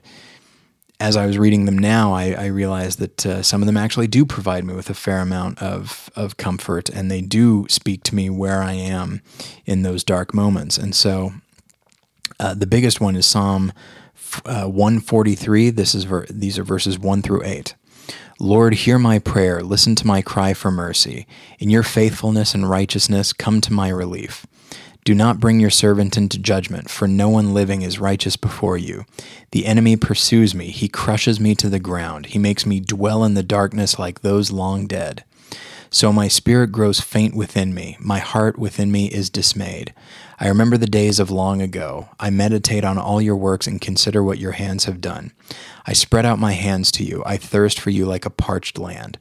As 1.00 1.15
I 1.15 1.28
was 1.28 1.38
reading 1.38 1.65
them 1.65 1.78
now, 1.78 2.12
I, 2.12 2.32
I 2.32 2.45
realized 2.47 2.97
that 2.97 3.23
uh, 3.23 3.43
some 3.43 3.62
of 3.62 3.67
them 3.67 3.78
actually 3.78 4.08
do 4.08 4.26
provide 4.26 4.65
me 4.65 4.73
with 4.73 4.89
a 4.89 4.95
fair 4.95 5.19
amount 5.19 5.62
of, 5.62 6.10
of 6.15 6.38
comfort, 6.38 6.89
and 6.89 7.12
they 7.12 7.21
do 7.21 7.67
speak 7.69 8.02
to 8.06 8.15
me 8.15 8.32
where 8.32 8.63
I 8.63 8.71
am 8.71 9.21
in 9.67 9.84
those 9.84 10.04
dark 10.04 10.34
moments. 10.34 10.76
And 10.76 10.95
so, 10.95 11.34
uh, 12.39 12.54
the 12.54 12.67
biggest 12.67 13.02
one 13.02 13.15
is 13.15 13.26
Psalm 13.26 13.71
uh, 14.45 14.65
143. 14.65 15.69
This 15.71 15.95
is 15.95 16.04
ver- 16.04 16.28
these 16.30 16.60
are 16.60 16.63
verses 16.63 17.00
1 17.00 17.21
through 17.21 17.43
8. 17.43 17.76
Lord, 18.39 18.73
hear 18.76 19.00
my 19.00 19.19
prayer. 19.19 19.62
Listen 19.63 19.95
to 19.95 20.08
my 20.08 20.21
cry 20.21 20.54
for 20.54 20.69
mercy. 20.69 21.26
In 21.60 21.69
your 21.69 21.84
faithfulness 21.84 22.54
and 22.54 22.69
righteousness, 22.69 23.34
come 23.34 23.62
to 23.62 23.73
my 23.73 23.89
relief. 23.89 24.45
Do 25.04 25.15
not 25.15 25.39
bring 25.39 25.60
your 25.60 25.69
servant 25.69 26.17
into 26.17 26.38
judgment, 26.38 26.89
for 26.89 27.08
no 27.08 27.30
one 27.30 27.54
living 27.54 27.82
is 27.82 27.97
righteous 27.97 28.36
before 28.36 28.78
you. 28.78 29.06
The 29.52 29.65
enemy 29.65 29.95
pursues 29.95 30.54
me, 30.54 30.67
he 30.69 30.89
crushes 30.89 31.39
me 31.39 31.56
to 31.56 31.69
the 31.69 31.80
ground, 31.80 32.28
he 32.28 32.38
makes 32.38 32.65
me 32.65 32.82
dwell 32.82 33.23
in 33.23 33.34
the 33.34 33.41
darkness 33.41 33.97
like 33.97 34.19
those 34.19 34.52
long 34.52 34.86
dead. 34.86 35.23
So 35.89 36.12
my 36.12 36.28
spirit 36.28 36.73
grows 36.73 37.00
faint 37.00 37.36
within 37.36 37.73
me, 37.73 37.95
my 38.02 38.19
heart 38.19 38.60
within 38.60 38.91
me 38.91 39.08
is 39.08 39.30
dismayed. 39.30 39.93
I 40.39 40.50
remember 40.50 40.78
the 40.78 40.86
days 40.86 41.19
of 41.19 41.32
long 41.32 41.62
ago. 41.62 42.10
I 42.19 42.30
meditate 42.30 42.84
on 42.84 43.00
all 43.00 43.19
your 43.19 43.36
works 43.36 43.65
and 43.65 43.82
consider 43.82 44.23
what 44.23 44.38
your 44.38 44.52
hands 44.52 44.86
have 44.86 45.02
done. 45.02 45.34
I 45.88 45.93
spread 45.93 46.28
out 46.28 46.38
my 46.38 46.52
hands 46.52 46.91
to 46.93 47.04
you. 47.04 47.23
I 47.26 47.38
thirst 47.38 47.80
for 47.80 47.89
you 47.89 48.06
like 48.06 48.23
a 48.23 48.30
parched 48.30 48.78
land. 48.78 49.17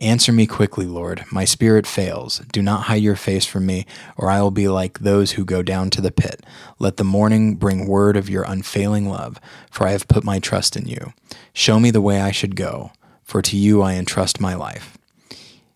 Answer 0.00 0.32
me 0.32 0.44
quickly, 0.44 0.84
Lord. 0.86 1.24
My 1.30 1.44
spirit 1.44 1.86
fails. 1.86 2.40
Do 2.52 2.62
not 2.62 2.84
hide 2.84 3.02
your 3.02 3.14
face 3.14 3.46
from 3.46 3.64
me, 3.64 3.86
or 4.16 4.28
I 4.28 4.42
will 4.42 4.50
be 4.50 4.66
like 4.68 4.98
those 4.98 5.32
who 5.32 5.44
go 5.44 5.62
down 5.62 5.88
to 5.90 6.00
the 6.00 6.10
pit. 6.10 6.44
Let 6.80 6.96
the 6.96 7.04
morning 7.04 7.54
bring 7.54 7.86
word 7.86 8.16
of 8.16 8.28
your 8.28 8.42
unfailing 8.42 9.08
love, 9.08 9.38
for 9.70 9.86
I 9.86 9.92
have 9.92 10.08
put 10.08 10.24
my 10.24 10.40
trust 10.40 10.76
in 10.76 10.86
you. 10.86 11.12
Show 11.52 11.78
me 11.78 11.92
the 11.92 12.00
way 12.00 12.20
I 12.20 12.32
should 12.32 12.56
go, 12.56 12.90
for 13.22 13.40
to 13.40 13.56
you 13.56 13.82
I 13.82 13.94
entrust 13.94 14.40
my 14.40 14.54
life. 14.54 14.98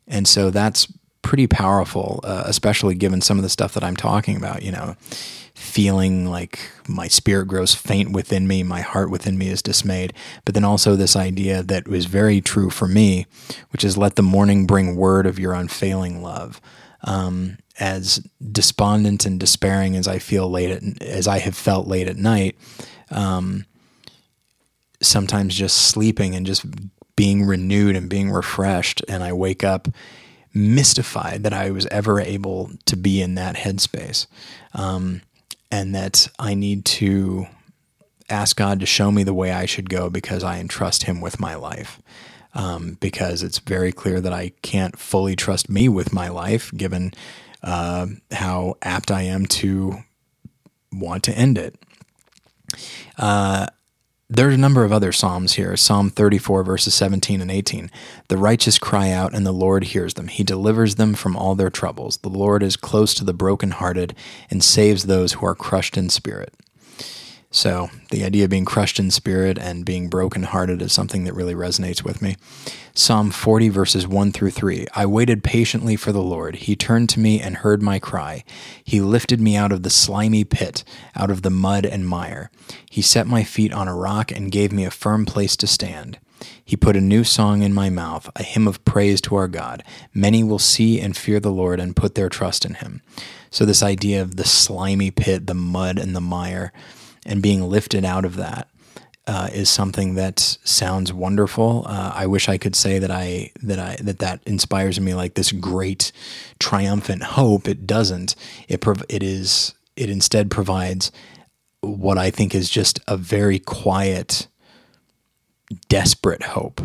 And 0.08 0.26
so 0.26 0.50
that's 0.50 0.88
pretty 1.22 1.46
powerful, 1.46 2.20
uh, 2.24 2.44
especially 2.46 2.94
given 2.94 3.20
some 3.20 3.38
of 3.38 3.42
the 3.42 3.48
stuff 3.48 3.74
that 3.74 3.84
I'm 3.84 3.96
talking 3.96 4.36
about. 4.36 4.62
You 4.62 4.72
know, 4.72 4.96
feeling 5.54 6.26
like 6.26 6.70
my 6.88 7.08
spirit 7.08 7.46
grows 7.46 7.74
faint 7.74 8.12
within 8.12 8.46
me, 8.48 8.62
my 8.62 8.80
heart 8.80 9.10
within 9.10 9.38
me 9.38 9.48
is 9.48 9.62
dismayed. 9.62 10.12
But 10.44 10.54
then 10.54 10.64
also 10.64 10.96
this 10.96 11.16
idea 11.16 11.62
that 11.62 11.86
was 11.86 12.06
very 12.06 12.40
true 12.40 12.70
for 12.70 12.88
me, 12.88 13.26
which 13.70 13.84
is 13.84 13.98
let 13.98 14.16
the 14.16 14.22
morning 14.22 14.66
bring 14.66 14.96
word 14.96 15.26
of 15.26 15.38
your 15.38 15.52
unfailing 15.52 16.22
love. 16.22 16.60
Um, 17.02 17.58
as 17.78 18.26
despondent 18.52 19.24
and 19.24 19.40
despairing 19.40 19.96
as 19.96 20.06
I 20.06 20.18
feel 20.18 20.50
late 20.50 20.70
at, 20.70 21.02
as 21.02 21.26
I 21.26 21.38
have 21.38 21.56
felt 21.56 21.86
late 21.86 22.08
at 22.08 22.16
night, 22.16 22.56
um, 23.10 23.64
sometimes 25.00 25.54
just 25.54 25.76
sleeping 25.76 26.34
and 26.34 26.44
just 26.44 26.64
being 27.16 27.44
renewed 27.44 27.96
and 27.96 28.08
being 28.08 28.30
refreshed, 28.30 29.02
and 29.08 29.22
I 29.22 29.32
wake 29.32 29.64
up 29.64 29.88
mystified 30.52 31.42
that 31.44 31.52
I 31.52 31.70
was 31.70 31.86
ever 31.86 32.20
able 32.20 32.70
to 32.86 32.96
be 32.96 33.22
in 33.22 33.34
that 33.36 33.56
headspace. 33.56 34.26
Um, 34.74 35.22
and 35.70 35.94
that 35.94 36.28
I 36.38 36.54
need 36.54 36.84
to 36.84 37.46
ask 38.28 38.56
God 38.56 38.80
to 38.80 38.86
show 38.86 39.10
me 39.10 39.22
the 39.22 39.34
way 39.34 39.52
I 39.52 39.66
should 39.66 39.88
go 39.88 40.10
because 40.10 40.42
I 40.42 40.58
entrust 40.58 41.04
Him 41.04 41.20
with 41.20 41.40
my 41.40 41.54
life. 41.54 42.00
Um, 42.52 42.96
because 42.98 43.44
it's 43.44 43.60
very 43.60 43.92
clear 43.92 44.20
that 44.20 44.32
I 44.32 44.50
can't 44.62 44.98
fully 44.98 45.36
trust 45.36 45.70
me 45.70 45.88
with 45.88 46.12
my 46.12 46.28
life, 46.28 46.72
given 46.76 47.12
uh, 47.62 48.06
how 48.32 48.76
apt 48.82 49.12
I 49.12 49.22
am 49.22 49.46
to 49.46 49.98
want 50.92 51.22
to 51.24 51.32
end 51.32 51.58
it. 51.58 51.76
Uh, 53.16 53.66
there's 54.32 54.54
a 54.54 54.58
number 54.58 54.84
of 54.84 54.92
other 54.92 55.10
Psalms 55.10 55.54
here. 55.54 55.76
Psalm 55.76 56.08
34, 56.08 56.62
verses 56.62 56.94
17 56.94 57.40
and 57.40 57.50
18. 57.50 57.90
The 58.28 58.36
righteous 58.36 58.78
cry 58.78 59.10
out, 59.10 59.34
and 59.34 59.44
the 59.44 59.50
Lord 59.50 59.82
hears 59.84 60.14
them. 60.14 60.28
He 60.28 60.44
delivers 60.44 60.94
them 60.94 61.14
from 61.14 61.36
all 61.36 61.56
their 61.56 61.68
troubles. 61.68 62.18
The 62.18 62.28
Lord 62.28 62.62
is 62.62 62.76
close 62.76 63.12
to 63.14 63.24
the 63.24 63.34
brokenhearted 63.34 64.14
and 64.48 64.62
saves 64.62 65.04
those 65.04 65.32
who 65.32 65.46
are 65.46 65.56
crushed 65.56 65.96
in 65.96 66.10
spirit. 66.10 66.54
So, 67.52 67.90
the 68.10 68.22
idea 68.22 68.44
of 68.44 68.50
being 68.50 68.64
crushed 68.64 69.00
in 69.00 69.10
spirit 69.10 69.58
and 69.58 69.84
being 69.84 70.08
brokenhearted 70.08 70.80
is 70.80 70.92
something 70.92 71.24
that 71.24 71.34
really 71.34 71.54
resonates 71.54 72.04
with 72.04 72.22
me. 72.22 72.36
Psalm 72.94 73.32
40, 73.32 73.68
verses 73.70 74.06
1 74.06 74.30
through 74.30 74.52
3. 74.52 74.86
I 74.94 75.04
waited 75.04 75.42
patiently 75.42 75.96
for 75.96 76.12
the 76.12 76.22
Lord. 76.22 76.54
He 76.56 76.76
turned 76.76 77.08
to 77.08 77.18
me 77.18 77.40
and 77.40 77.56
heard 77.56 77.82
my 77.82 77.98
cry. 77.98 78.44
He 78.84 79.00
lifted 79.00 79.40
me 79.40 79.56
out 79.56 79.72
of 79.72 79.82
the 79.82 79.90
slimy 79.90 80.44
pit, 80.44 80.84
out 81.16 81.28
of 81.28 81.42
the 81.42 81.50
mud 81.50 81.84
and 81.84 82.06
mire. 82.06 82.52
He 82.88 83.02
set 83.02 83.26
my 83.26 83.42
feet 83.42 83.72
on 83.72 83.88
a 83.88 83.96
rock 83.96 84.30
and 84.30 84.52
gave 84.52 84.70
me 84.70 84.84
a 84.84 84.90
firm 84.92 85.26
place 85.26 85.56
to 85.56 85.66
stand. 85.66 86.20
He 86.64 86.76
put 86.76 86.96
a 86.96 87.00
new 87.00 87.24
song 87.24 87.62
in 87.62 87.74
my 87.74 87.90
mouth, 87.90 88.30
a 88.36 88.44
hymn 88.44 88.68
of 88.68 88.84
praise 88.84 89.20
to 89.22 89.34
our 89.34 89.48
God. 89.48 89.82
Many 90.14 90.44
will 90.44 90.60
see 90.60 91.00
and 91.00 91.16
fear 91.16 91.40
the 91.40 91.50
Lord 91.50 91.80
and 91.80 91.96
put 91.96 92.14
their 92.14 92.28
trust 92.28 92.64
in 92.64 92.74
him. 92.74 93.02
So, 93.50 93.64
this 93.64 93.82
idea 93.82 94.22
of 94.22 94.36
the 94.36 94.44
slimy 94.44 95.10
pit, 95.10 95.48
the 95.48 95.54
mud 95.54 95.98
and 95.98 96.14
the 96.14 96.20
mire, 96.20 96.72
and 97.26 97.42
being 97.42 97.62
lifted 97.62 98.04
out 98.04 98.24
of 98.24 98.36
that 98.36 98.68
uh, 99.26 99.48
is 99.52 99.68
something 99.68 100.14
that 100.14 100.40
sounds 100.64 101.12
wonderful. 101.12 101.84
Uh, 101.86 102.12
I 102.14 102.26
wish 102.26 102.48
I 102.48 102.58
could 102.58 102.74
say 102.74 102.98
that 102.98 103.10
I 103.10 103.52
that 103.62 103.78
I 103.78 103.96
that 104.02 104.18
that 104.18 104.40
inspires 104.44 105.00
me 105.00 105.14
like 105.14 105.34
this 105.34 105.52
great 105.52 106.10
triumphant 106.58 107.22
hope. 107.22 107.68
It 107.68 107.86
doesn't. 107.86 108.34
It 108.68 108.80
prov- 108.80 109.04
it 109.08 109.22
is 109.22 109.74
it 109.96 110.10
instead 110.10 110.50
provides 110.50 111.12
what 111.80 112.18
I 112.18 112.30
think 112.30 112.54
is 112.54 112.68
just 112.68 113.00
a 113.06 113.16
very 113.16 113.58
quiet, 113.58 114.48
desperate 115.88 116.42
hope 116.42 116.80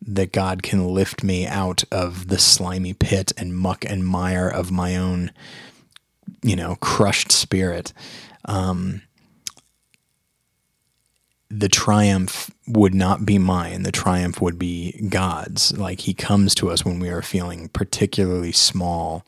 that 0.00 0.32
God 0.32 0.62
can 0.62 0.94
lift 0.94 1.24
me 1.24 1.46
out 1.46 1.84
of 1.90 2.28
the 2.28 2.38
slimy 2.38 2.94
pit 2.94 3.32
and 3.36 3.56
muck 3.56 3.84
and 3.84 4.06
mire 4.06 4.48
of 4.48 4.70
my 4.70 4.96
own, 4.96 5.32
you 6.42 6.56
know, 6.56 6.76
crushed 6.76 7.32
spirit. 7.32 7.92
Um, 8.44 9.02
the 11.50 11.68
triumph 11.68 12.50
would 12.66 12.94
not 12.94 13.24
be 13.24 13.38
mine. 13.38 13.82
The 13.82 13.92
triumph 13.92 14.40
would 14.40 14.58
be 14.58 14.92
God's. 15.08 15.76
Like 15.76 16.00
He 16.00 16.14
comes 16.14 16.54
to 16.56 16.70
us 16.70 16.84
when 16.84 17.00
we 17.00 17.08
are 17.08 17.22
feeling 17.22 17.68
particularly 17.68 18.52
small 18.52 19.24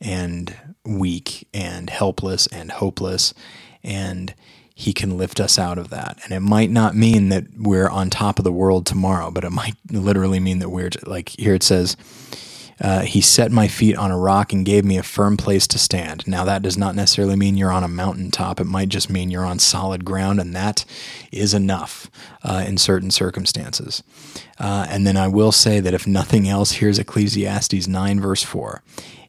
and 0.00 0.54
weak 0.84 1.48
and 1.54 1.88
helpless 1.88 2.46
and 2.48 2.70
hopeless. 2.70 3.32
And 3.82 4.34
He 4.74 4.92
can 4.92 5.16
lift 5.16 5.40
us 5.40 5.58
out 5.58 5.78
of 5.78 5.88
that. 5.90 6.18
And 6.24 6.32
it 6.32 6.40
might 6.40 6.70
not 6.70 6.96
mean 6.96 7.30
that 7.30 7.44
we're 7.56 7.88
on 7.88 8.10
top 8.10 8.38
of 8.38 8.44
the 8.44 8.52
world 8.52 8.86
tomorrow, 8.86 9.30
but 9.30 9.44
it 9.44 9.50
might 9.52 9.76
literally 9.90 10.40
mean 10.40 10.58
that 10.58 10.70
we're 10.70 10.90
like 11.06 11.30
here 11.30 11.54
it 11.54 11.62
says, 11.62 11.96
uh, 12.80 13.02
he 13.02 13.20
set 13.20 13.52
my 13.52 13.68
feet 13.68 13.96
on 13.96 14.10
a 14.10 14.18
rock 14.18 14.52
and 14.52 14.66
gave 14.66 14.84
me 14.84 14.98
a 14.98 15.02
firm 15.02 15.36
place 15.36 15.66
to 15.68 15.78
stand. 15.78 16.26
Now, 16.26 16.44
that 16.44 16.62
does 16.62 16.76
not 16.76 16.94
necessarily 16.94 17.36
mean 17.36 17.56
you're 17.56 17.72
on 17.72 17.84
a 17.84 17.88
mountaintop. 17.88 18.60
It 18.60 18.64
might 18.64 18.88
just 18.88 19.10
mean 19.10 19.30
you're 19.30 19.44
on 19.44 19.58
solid 19.58 20.04
ground, 20.04 20.40
and 20.40 20.54
that 20.54 20.84
is 21.30 21.54
enough 21.54 22.10
uh, 22.42 22.64
in 22.66 22.78
certain 22.78 23.10
circumstances. 23.10 24.02
Uh, 24.58 24.86
and 24.88 25.06
then 25.06 25.16
I 25.16 25.28
will 25.28 25.52
say 25.52 25.80
that 25.80 25.94
if 25.94 26.06
nothing 26.06 26.48
else, 26.48 26.72
here's 26.72 26.98
Ecclesiastes 26.98 27.86
9, 27.86 28.20
verse 28.20 28.42
4 28.42 28.82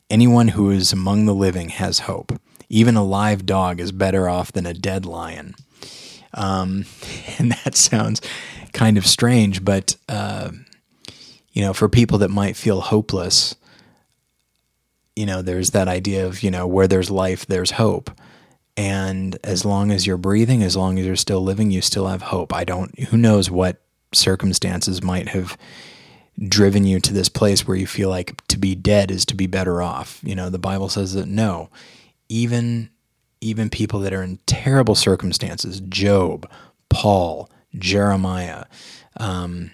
Anyone 0.09 0.49
who 0.49 0.69
is 0.69 0.93
among 0.93 1.25
the 1.25 1.33
living 1.33 1.69
has 1.69 1.99
hope. 1.99 2.31
Even 2.69 2.95
a 2.95 3.03
live 3.03 3.45
dog 3.45 3.79
is 3.79 3.91
better 3.91 4.29
off 4.29 4.51
than 4.51 4.65
a 4.65 4.73
dead 4.73 5.05
lion. 5.05 5.55
Um, 6.33 6.85
and 7.39 7.51
that 7.63 7.75
sounds 7.75 8.21
kind 8.73 8.97
of 8.97 9.05
strange, 9.07 9.63
but 9.63 9.95
uh, 10.09 10.51
you 11.55 11.61
know, 11.61 11.73
for 11.73 11.89
people 11.89 12.19
that 12.19 12.29
might 12.29 12.57
feel 12.57 12.81
hopeless, 12.81 13.55
you 15.15 15.25
know, 15.25 15.41
there's 15.41 15.71
that 15.71 15.87
idea 15.87 16.27
of, 16.27 16.43
you 16.43 16.51
know, 16.51 16.67
where 16.67 16.87
there's 16.87 17.09
life, 17.09 17.45
there's 17.47 17.71
hope. 17.71 18.11
And 18.77 19.39
as 19.41 19.63
long 19.63 19.89
as 19.89 20.05
you're 20.05 20.17
breathing, 20.17 20.61
as 20.61 20.75
long 20.75 20.99
as 20.99 21.05
you're 21.05 21.15
still 21.15 21.41
living, 21.41 21.71
you 21.71 21.81
still 21.81 22.07
have 22.07 22.21
hope. 22.23 22.53
I 22.53 22.65
don't, 22.65 22.99
who 23.05 23.15
knows 23.15 23.49
what 23.49 23.81
circumstances 24.13 25.01
might 25.01 25.29
have 25.29 25.57
driven 26.49 26.83
you 26.83 26.99
to 26.99 27.13
this 27.13 27.29
place 27.29 27.65
where 27.65 27.77
you 27.77 27.87
feel 27.87 28.09
like 28.09 28.45
to 28.47 28.57
be 28.57 28.75
dead 28.75 29.09
is 29.09 29.25
to 29.27 29.35
be 29.35 29.47
better 29.47 29.81
off. 29.81 30.19
You 30.23 30.35
know, 30.35 30.49
the 30.49 30.59
Bible 30.59 30.89
says 30.89 31.13
that 31.13 31.27
no, 31.27 31.69
even 32.27 32.89
even 33.41 33.69
people 33.69 33.99
that 33.99 34.13
are 34.13 34.23
in 34.23 34.39
terrible 34.47 34.95
circumstances, 34.95 35.79
Job, 35.81 36.49
Paul, 36.89 37.49
Jeremiah, 37.75 38.65
um, 39.17 39.71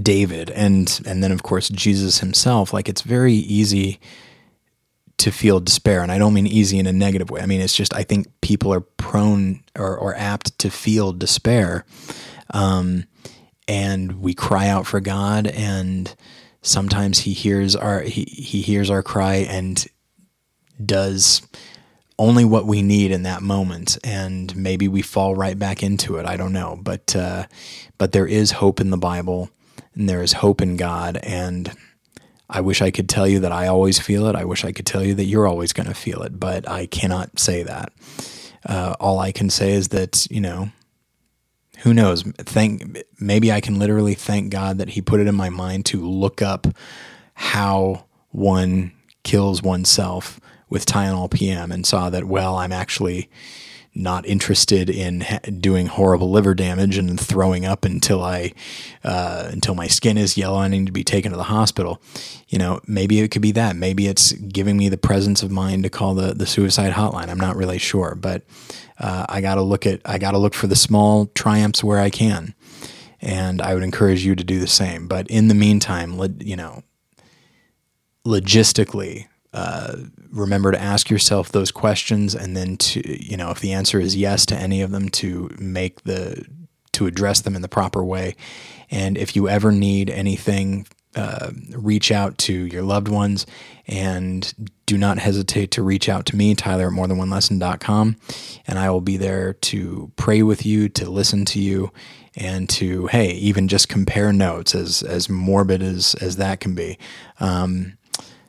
David 0.00 0.50
and 0.50 1.00
and 1.06 1.22
then 1.22 1.32
of 1.32 1.42
course 1.42 1.68
Jesus 1.68 2.20
himself 2.20 2.72
like 2.72 2.88
it's 2.88 3.02
very 3.02 3.34
easy 3.34 4.00
to 5.18 5.30
feel 5.30 5.60
despair 5.60 6.02
and 6.02 6.10
I 6.10 6.18
don't 6.18 6.34
mean 6.34 6.46
easy 6.46 6.78
in 6.78 6.86
a 6.86 6.92
negative 6.92 7.30
way. 7.30 7.40
I 7.40 7.46
mean 7.46 7.60
it's 7.60 7.76
just 7.76 7.94
I 7.94 8.02
think 8.02 8.28
people 8.40 8.72
are 8.72 8.80
prone 8.80 9.62
or, 9.76 9.96
or 9.96 10.14
apt 10.16 10.58
to 10.60 10.70
feel 10.70 11.12
despair 11.12 11.84
um, 12.50 13.04
and 13.68 14.20
we 14.20 14.34
cry 14.34 14.68
out 14.68 14.86
for 14.86 15.00
God 15.00 15.46
and 15.46 16.14
sometimes 16.62 17.20
he 17.20 17.32
hears 17.32 17.76
our 17.76 18.00
he, 18.00 18.24
he 18.24 18.62
hears 18.62 18.90
our 18.90 19.02
cry 19.02 19.36
and 19.36 19.86
does 20.84 21.42
only 22.18 22.44
what 22.44 22.66
we 22.66 22.82
need 22.82 23.10
in 23.10 23.24
that 23.24 23.42
moment 23.42 23.98
and 24.04 24.54
maybe 24.56 24.88
we 24.88 25.02
fall 25.02 25.34
right 25.34 25.58
back 25.58 25.82
into 25.82 26.16
it. 26.16 26.26
I 26.26 26.36
don't 26.36 26.52
know. 26.52 26.78
But 26.80 27.14
uh, 27.14 27.46
but 27.98 28.12
there 28.12 28.26
is 28.26 28.52
hope 28.52 28.80
in 28.80 28.90
the 28.90 28.96
bible 28.96 29.50
and 29.94 30.08
there 30.08 30.22
is 30.22 30.34
hope 30.34 30.60
in 30.60 30.76
God. 30.76 31.18
And 31.22 31.72
I 32.48 32.60
wish 32.60 32.82
I 32.82 32.90
could 32.90 33.08
tell 33.08 33.26
you 33.26 33.40
that 33.40 33.52
I 33.52 33.66
always 33.66 33.98
feel 33.98 34.26
it. 34.26 34.36
I 34.36 34.44
wish 34.44 34.64
I 34.64 34.72
could 34.72 34.86
tell 34.86 35.02
you 35.02 35.14
that 35.14 35.24
you're 35.24 35.46
always 35.46 35.72
going 35.72 35.88
to 35.88 35.94
feel 35.94 36.22
it, 36.22 36.38
but 36.38 36.68
I 36.68 36.86
cannot 36.86 37.38
say 37.38 37.62
that. 37.62 37.92
Uh, 38.64 38.94
all 39.00 39.18
I 39.18 39.32
can 39.32 39.50
say 39.50 39.72
is 39.72 39.88
that, 39.88 40.26
you 40.30 40.40
know, 40.40 40.70
who 41.78 41.92
knows? 41.92 42.22
Thank 42.38 42.98
maybe 43.18 43.50
I 43.50 43.60
can 43.60 43.78
literally 43.78 44.14
thank 44.14 44.50
God 44.50 44.78
that 44.78 44.90
He 44.90 45.02
put 45.02 45.18
it 45.18 45.26
in 45.26 45.34
my 45.34 45.50
mind 45.50 45.86
to 45.86 46.00
look 46.00 46.40
up 46.40 46.68
how 47.34 48.04
one 48.30 48.92
kills 49.24 49.62
oneself 49.62 50.38
with 50.68 50.86
Tylenol 50.86 51.30
PM 51.30 51.72
and 51.72 51.84
saw 51.84 52.08
that 52.10 52.24
well, 52.24 52.56
I'm 52.56 52.72
actually 52.72 53.28
not 53.94 54.26
interested 54.26 54.88
in 54.88 55.20
ha- 55.20 55.40
doing 55.60 55.86
horrible 55.86 56.30
liver 56.30 56.54
damage 56.54 56.96
and 56.96 57.20
throwing 57.20 57.66
up 57.66 57.84
until 57.84 58.22
I 58.22 58.52
uh, 59.04 59.48
until 59.50 59.74
my 59.74 59.86
skin 59.86 60.16
is 60.16 60.36
yellow 60.36 60.60
and 60.60 60.74
I 60.74 60.78
need 60.78 60.86
to 60.86 60.92
be 60.92 61.04
taken 61.04 61.30
to 61.30 61.36
the 61.36 61.44
hospital. 61.44 62.00
You 62.48 62.58
know, 62.58 62.80
maybe 62.86 63.20
it 63.20 63.30
could 63.30 63.42
be 63.42 63.52
that. 63.52 63.76
Maybe 63.76 64.06
it's 64.06 64.32
giving 64.32 64.76
me 64.76 64.88
the 64.88 64.96
presence 64.96 65.42
of 65.42 65.50
mind 65.50 65.84
to 65.84 65.90
call 65.90 66.14
the 66.14 66.32
the 66.32 66.46
suicide 66.46 66.92
hotline. 66.94 67.28
I'm 67.28 67.40
not 67.40 67.56
really 67.56 67.78
sure, 67.78 68.14
but 68.14 68.42
uh, 68.98 69.26
I 69.28 69.40
got 69.40 69.56
to 69.56 69.62
look 69.62 69.86
at 69.86 70.00
I 70.04 70.18
got 70.18 70.30
to 70.32 70.38
look 70.38 70.54
for 70.54 70.66
the 70.66 70.76
small 70.76 71.26
triumphs 71.26 71.84
where 71.84 71.98
I 71.98 72.08
can, 72.08 72.54
and 73.20 73.60
I 73.60 73.74
would 73.74 73.82
encourage 73.82 74.24
you 74.24 74.34
to 74.34 74.44
do 74.44 74.58
the 74.58 74.66
same. 74.66 75.06
But 75.06 75.28
in 75.28 75.48
the 75.48 75.54
meantime, 75.54 76.18
you 76.40 76.56
know, 76.56 76.82
logistically, 78.24 79.26
uh, 79.52 79.96
remember 80.30 80.72
to 80.72 80.80
ask 80.80 81.10
yourself 81.10 81.52
those 81.52 81.70
questions 81.70 82.34
and 82.34 82.56
then 82.56 82.76
to 82.78 83.02
you 83.22 83.36
know 83.36 83.50
if 83.50 83.60
the 83.60 83.72
answer 83.72 84.00
is 84.00 84.16
yes 84.16 84.46
to 84.46 84.56
any 84.56 84.82
of 84.82 84.90
them 84.90 85.08
to 85.08 85.50
make 85.58 86.02
the 86.02 86.44
to 86.92 87.06
address 87.06 87.40
them 87.40 87.56
in 87.56 87.62
the 87.62 87.68
proper 87.68 88.04
way. 88.04 88.36
And 88.90 89.16
if 89.16 89.34
you 89.34 89.48
ever 89.48 89.72
need 89.72 90.10
anything 90.10 90.86
uh, 91.14 91.50
reach 91.70 92.10
out 92.10 92.38
to 92.38 92.52
your 92.52 92.82
loved 92.82 93.08
ones 93.08 93.46
and 93.86 94.54
do 94.86 94.96
not 94.96 95.18
hesitate 95.18 95.70
to 95.72 95.82
reach 95.82 96.08
out 96.08 96.24
to 96.24 96.36
me 96.36 96.54
tyler 96.54 96.86
at 96.86 96.92
morethanonelesson.com 96.94 98.16
and 98.66 98.78
i 98.78 98.88
will 98.88 99.02
be 99.02 99.18
there 99.18 99.52
to 99.52 100.10
pray 100.16 100.42
with 100.42 100.64
you 100.64 100.88
to 100.88 101.10
listen 101.10 101.44
to 101.44 101.60
you 101.60 101.92
and 102.36 102.68
to 102.68 103.06
hey 103.08 103.32
even 103.32 103.68
just 103.68 103.88
compare 103.88 104.32
notes 104.32 104.74
as 104.74 105.02
as 105.02 105.28
morbid 105.28 105.82
as 105.82 106.14
as 106.20 106.36
that 106.36 106.60
can 106.60 106.74
be. 106.74 106.98
Um, 107.40 107.98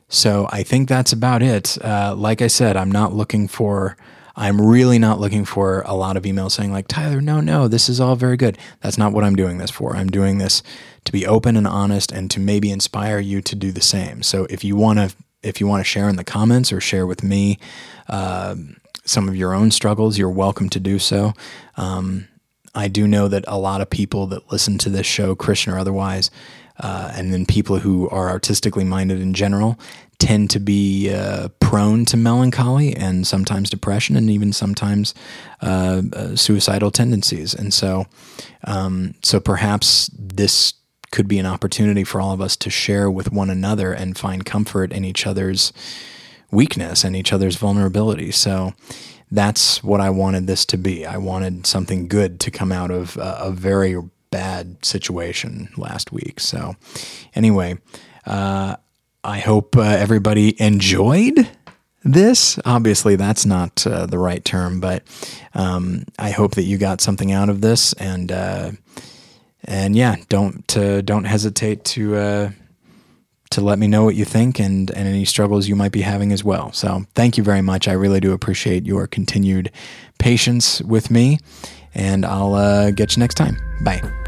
so 0.08 0.48
I 0.50 0.62
think 0.62 0.88
that's 0.88 1.12
about 1.12 1.42
it. 1.42 1.82
Uh, 1.84 2.14
like 2.16 2.42
I 2.42 2.46
said, 2.46 2.76
I'm 2.76 2.92
not 2.92 3.12
looking 3.14 3.48
for. 3.48 3.96
I'm 4.36 4.60
really 4.60 4.98
not 4.98 5.20
looking 5.20 5.44
for 5.44 5.82
a 5.86 5.94
lot 5.94 6.16
of 6.16 6.24
emails 6.24 6.52
saying 6.52 6.72
like 6.72 6.88
Tyler, 6.88 7.20
no, 7.20 7.40
no, 7.40 7.68
this 7.68 7.88
is 7.88 8.00
all 8.00 8.16
very 8.16 8.36
good. 8.36 8.58
That's 8.80 8.98
not 8.98 9.12
what 9.12 9.22
I'm 9.22 9.36
doing 9.36 9.58
this 9.58 9.70
for. 9.70 9.94
I'm 9.94 10.08
doing 10.08 10.38
this 10.38 10.60
to 11.04 11.12
be 11.12 11.24
open 11.24 11.56
and 11.56 11.68
honest 11.68 12.10
and 12.10 12.28
to 12.32 12.40
maybe 12.40 12.72
inspire 12.72 13.20
you 13.20 13.40
to 13.42 13.54
do 13.54 13.70
the 13.70 13.80
same. 13.80 14.24
So 14.24 14.46
if 14.50 14.64
you 14.64 14.74
want 14.74 14.98
to, 14.98 15.14
if 15.44 15.60
you 15.60 15.68
want 15.68 15.80
to 15.80 15.84
share 15.84 16.08
in 16.08 16.16
the 16.16 16.24
comments 16.24 16.72
or 16.72 16.80
share 16.80 17.06
with 17.06 17.22
me 17.22 17.58
uh, 18.08 18.56
some 19.04 19.28
of 19.28 19.36
your 19.36 19.54
own 19.54 19.70
struggles, 19.70 20.18
you're 20.18 20.30
welcome 20.30 20.68
to 20.70 20.80
do 20.80 20.98
so. 20.98 21.32
Um, 21.76 22.26
I 22.74 22.88
do 22.88 23.06
know 23.06 23.28
that 23.28 23.44
a 23.46 23.58
lot 23.58 23.80
of 23.80 23.88
people 23.88 24.26
that 24.28 24.50
listen 24.50 24.78
to 24.78 24.90
this 24.90 25.06
show, 25.06 25.36
Christian 25.36 25.72
or 25.72 25.78
otherwise, 25.78 26.30
uh, 26.80 27.12
and 27.14 27.32
then 27.32 27.46
people 27.46 27.78
who 27.78 28.08
are 28.08 28.28
artistically 28.28 28.84
minded 28.84 29.20
in 29.20 29.34
general, 29.34 29.78
tend 30.18 30.50
to 30.50 30.60
be 30.60 31.12
uh, 31.12 31.48
prone 31.60 32.04
to 32.06 32.16
melancholy 32.16 32.94
and 32.94 33.26
sometimes 33.26 33.68
depression 33.68 34.16
and 34.16 34.30
even 34.30 34.52
sometimes 34.52 35.14
uh, 35.60 36.02
uh, 36.12 36.36
suicidal 36.36 36.90
tendencies. 36.90 37.52
And 37.54 37.74
so, 37.74 38.06
um, 38.64 39.14
so 39.22 39.40
perhaps 39.40 40.10
this 40.14 40.74
could 41.10 41.28
be 41.28 41.38
an 41.38 41.46
opportunity 41.46 42.04
for 42.04 42.20
all 42.20 42.32
of 42.32 42.40
us 42.40 42.56
to 42.56 42.70
share 42.70 43.10
with 43.10 43.32
one 43.32 43.50
another 43.50 43.92
and 43.92 44.16
find 44.16 44.44
comfort 44.44 44.92
in 44.92 45.04
each 45.04 45.26
other's 45.26 45.72
weakness 46.50 47.04
and 47.04 47.14
each 47.14 47.32
other's 47.32 47.56
vulnerability. 47.56 48.30
So 48.30 48.72
that's 49.30 49.82
what 49.82 50.00
I 50.00 50.10
wanted 50.10 50.46
this 50.46 50.64
to 50.66 50.76
be. 50.76 51.04
I 51.06 51.18
wanted 51.18 51.66
something 51.66 52.08
good 52.08 52.40
to 52.40 52.50
come 52.50 52.72
out 52.72 52.90
of 52.90 53.18
a 53.20 53.50
very 53.50 53.96
bad 54.34 54.84
situation 54.84 55.68
last 55.76 56.10
week. 56.10 56.40
So, 56.40 56.74
anyway, 57.36 57.78
uh, 58.26 58.74
I 59.22 59.38
hope 59.38 59.76
uh, 59.76 59.82
everybody 59.82 60.60
enjoyed 60.60 61.48
this. 62.02 62.58
Obviously, 62.64 63.14
that's 63.14 63.46
not 63.46 63.86
uh, 63.86 64.06
the 64.06 64.18
right 64.18 64.44
term, 64.44 64.80
but 64.80 65.04
um, 65.54 66.04
I 66.18 66.30
hope 66.30 66.56
that 66.56 66.64
you 66.64 66.78
got 66.78 67.00
something 67.00 67.30
out 67.30 67.48
of 67.48 67.60
this, 67.60 67.92
and 67.92 68.32
uh, 68.32 68.72
and 69.62 69.94
yeah, 69.94 70.16
don't 70.28 70.76
uh, 70.76 71.00
don't 71.00 71.24
hesitate 71.24 71.84
to 71.84 72.16
uh, 72.16 72.50
to 73.50 73.60
let 73.60 73.78
me 73.78 73.86
know 73.86 74.02
what 74.02 74.16
you 74.16 74.24
think 74.24 74.58
and 74.58 74.90
and 74.90 75.06
any 75.06 75.24
struggles 75.24 75.68
you 75.68 75.76
might 75.76 75.92
be 75.92 76.02
having 76.02 76.32
as 76.32 76.42
well. 76.42 76.72
So, 76.72 77.04
thank 77.14 77.38
you 77.38 77.44
very 77.44 77.62
much. 77.62 77.86
I 77.86 77.92
really 77.92 78.18
do 78.18 78.32
appreciate 78.32 78.84
your 78.84 79.06
continued 79.06 79.70
patience 80.18 80.82
with 80.82 81.08
me, 81.08 81.38
and 81.94 82.26
I'll 82.26 82.54
uh, 82.54 82.90
get 82.90 83.16
you 83.16 83.20
next 83.20 83.36
time. 83.36 83.56
Bye. 83.84 84.23